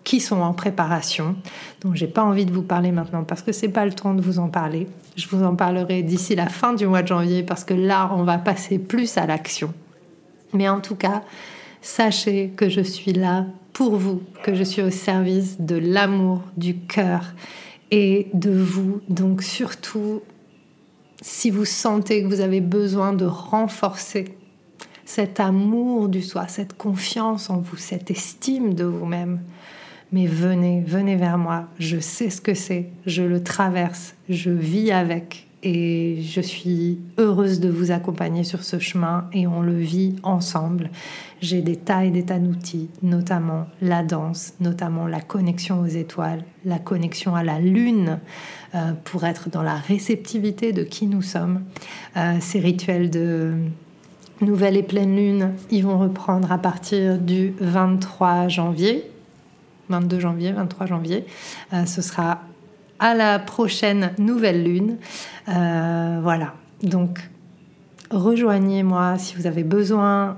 qui 0.04 0.20
sont 0.20 0.42
en 0.42 0.54
préparation. 0.54 1.36
Donc 1.82 1.96
j'ai 1.96 2.08
pas 2.08 2.24
envie 2.24 2.46
de 2.46 2.54
vous 2.54 2.62
parler 2.62 2.92
maintenant 2.92 3.24
parce 3.24 3.42
que 3.42 3.52
c'est 3.52 3.70
pas 3.70 3.86
le 3.86 3.94
temps 3.94 4.14
de 4.14 4.22
vous 4.22 4.40
en 4.40 4.50
parler. 4.50 4.88
Je 5.16 5.28
vous 5.28 5.44
en 5.44 5.56
parlerai 5.56 6.04
d'ici 6.04 6.36
la 6.36 6.48
fin 6.48 6.74
du 6.74 6.86
mois 6.86 7.02
de 7.02 7.08
janvier 7.08 7.44
parce 7.44 7.64
que 7.64 7.74
là 7.74 8.12
on 8.14 8.24
va 8.24 8.38
passer 8.38 8.78
plus 8.78 9.18
à 9.18 9.26
l'action. 9.26 9.74
Mais 10.54 10.70
en 10.70 10.80
tout 10.80 10.96
cas, 10.96 11.24
sachez 11.82 12.54
que 12.56 12.70
je 12.70 12.82
suis 12.82 13.14
là 13.14 13.46
pour 13.74 13.96
vous, 13.96 14.22
que 14.44 14.54
je 14.54 14.64
suis 14.64 14.82
au 14.82 14.92
service 14.92 15.60
de 15.60 15.76
l'amour, 15.76 16.42
du 16.56 16.78
cœur 16.78 17.34
et 17.92 18.28
de 18.34 18.52
vous. 18.52 19.02
Donc 19.10 19.42
surtout, 19.42 20.22
si 21.28 21.50
vous 21.50 21.66
sentez 21.66 22.22
que 22.22 22.28
vous 22.28 22.40
avez 22.40 22.62
besoin 22.62 23.12
de 23.12 23.26
renforcer 23.26 24.26
cet 25.06 25.40
amour 25.40 26.08
du 26.08 26.22
soi, 26.22 26.48
cette 26.48 26.78
confiance 26.78 27.50
en 27.50 27.58
vous, 27.58 27.78
cette 27.78 28.12
estime 28.12 28.76
de 28.76 28.84
vous-même, 28.84 29.40
mais 30.12 30.28
venez, 30.28 30.84
venez 30.86 31.16
vers 31.16 31.40
moi. 31.40 31.68
Je 31.80 31.98
sais 31.98 32.30
ce 32.30 32.42
que 32.42 32.54
c'est, 32.54 32.90
je 33.08 33.24
le 33.24 33.42
traverse, 33.42 34.14
je 34.30 34.52
vis 34.52 34.92
avec 34.92 35.48
et 35.66 36.22
je 36.22 36.42
suis 36.42 37.00
heureuse 37.18 37.60
de 37.60 37.70
vous 37.70 37.90
accompagner 37.90 38.44
sur 38.44 38.64
ce 38.64 38.78
chemin 38.78 39.28
et 39.34 39.48
on 39.48 39.62
le 39.62 39.78
vit 39.78 40.16
ensemble. 40.22 40.92
J'ai 41.42 41.64
des 41.64 41.76
tas 41.76 42.06
et 42.06 42.12
des 42.12 42.24
tas 42.24 42.38
d'outils, 42.38 42.90
notamment 43.02 43.66
la 43.82 44.04
danse, 44.04 44.54
notamment 44.60 45.08
la 45.08 45.22
connexion 45.22 45.82
aux 45.82 45.88
étoiles, 45.88 46.44
la 46.66 46.78
connexion 46.78 47.36
à 47.36 47.44
la 47.44 47.60
lune 47.60 48.20
euh, 48.76 48.94
pour 49.06 49.26
être 49.26 49.50
dans 49.50 49.64
la 49.64 49.76
réceptivité 49.76 50.72
de 50.72 50.84
qui 50.84 51.08
nous 51.08 51.24
sommes. 51.24 51.64
Euh, 52.16 52.38
ces 52.40 52.60
rituels 52.60 53.10
de 53.10 53.56
nouvelle 54.42 54.78
et 54.78 54.84
pleine 54.84 55.16
lune, 55.16 55.54
ils 55.72 55.84
vont 55.84 55.98
reprendre 55.98 56.52
à 56.52 56.60
partir 56.60 57.18
du 57.18 57.56
23 57.60 58.50
janvier. 58.50 59.10
22 59.90 60.20
janvier, 60.20 60.52
23 60.52 60.86
janvier. 60.86 61.26
Euh, 61.74 61.86
ce 61.86 62.04
sera 62.04 62.42
à 63.00 63.14
la 63.14 63.40
prochaine 63.40 64.12
nouvelle 64.18 64.64
lune. 64.64 64.98
voilà. 65.48 66.54
Donc, 66.84 67.20
rejoignez-moi 68.12 69.18
si 69.18 69.36
vous 69.36 69.48
avez 69.48 69.64
besoin 69.64 70.38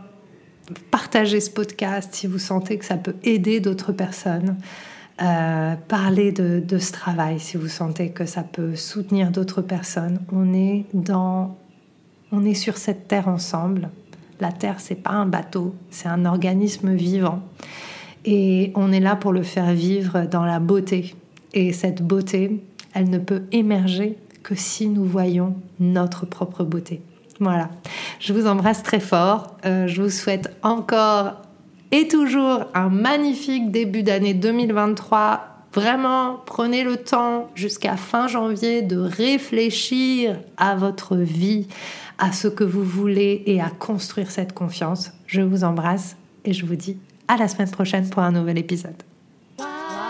partagez 0.91 1.39
ce 1.39 1.49
podcast 1.49 2.13
si 2.13 2.27
vous 2.27 2.39
sentez 2.39 2.77
que 2.77 2.85
ça 2.85 2.97
peut 2.97 3.15
aider 3.23 3.59
d'autres 3.59 3.91
personnes. 3.91 4.57
Euh, 5.21 5.75
parlez 5.87 6.31
de, 6.31 6.59
de, 6.59 6.77
ce 6.77 6.91
travail 6.91 7.39
si 7.39 7.57
vous 7.57 7.67
sentez 7.67 8.09
que 8.09 8.25
ça 8.25 8.43
peut 8.43 8.75
soutenir 8.75 9.31
d'autres 9.31 9.61
personnes. 9.61 10.19
On 10.31 10.53
est 10.53 10.85
dans, 10.93 11.57
on 12.31 12.45
est 12.45 12.53
sur 12.53 12.77
cette 12.77 13.07
terre 13.07 13.27
ensemble. 13.27 13.89
La 14.39 14.51
terre, 14.51 14.79
c'est 14.79 15.01
pas 15.01 15.11
un 15.11 15.25
bateau, 15.25 15.73
c'est 15.89 16.07
un 16.07 16.25
organisme 16.25 16.93
vivant, 16.93 17.41
et 18.23 18.71
on 18.75 18.91
est 18.91 18.99
là 18.99 19.15
pour 19.15 19.33
le 19.33 19.41
faire 19.41 19.73
vivre 19.73 20.27
dans 20.29 20.45
la 20.45 20.59
beauté. 20.59 21.15
Et 21.53 21.73
cette 21.73 22.01
beauté, 22.01 22.61
elle 22.93 23.09
ne 23.09 23.19
peut 23.19 23.43
émerger 23.51 24.17
que 24.43 24.55
si 24.55 24.87
nous 24.87 25.05
voyons 25.05 25.55
notre 25.79 26.25
propre 26.25 26.63
beauté. 26.63 27.01
Voilà. 27.39 27.69
Je 28.19 28.33
vous 28.33 28.47
embrasse 28.47 28.83
très 28.83 28.99
fort. 28.99 29.57
Euh, 29.65 29.87
je 29.87 30.01
vous 30.01 30.09
souhaite 30.09 30.55
encore 30.63 31.41
et 31.91 32.07
toujours 32.07 32.65
un 32.73 32.89
magnifique 32.89 33.71
début 33.71 34.03
d'année 34.03 34.33
2023. 34.33 35.41
Vraiment, 35.73 36.37
prenez 36.45 36.83
le 36.83 36.97
temps 36.97 37.49
jusqu'à 37.55 37.97
fin 37.97 38.27
janvier 38.27 38.81
de 38.81 38.97
réfléchir 38.97 40.39
à 40.57 40.75
votre 40.75 41.15
vie, 41.15 41.67
à 42.17 42.31
ce 42.31 42.47
que 42.47 42.63
vous 42.63 42.83
voulez 42.83 43.43
et 43.45 43.61
à 43.61 43.69
construire 43.69 44.31
cette 44.31 44.53
confiance. 44.53 45.11
Je 45.27 45.41
vous 45.41 45.63
embrasse 45.63 46.15
et 46.45 46.53
je 46.53 46.65
vous 46.65 46.75
dis 46.75 46.97
à 47.27 47.37
la 47.37 47.47
semaine 47.47 47.69
prochaine 47.69 48.09
pour 48.09 48.23
un 48.23 48.31
nouvel 48.31 48.57
épisode. 48.57 49.03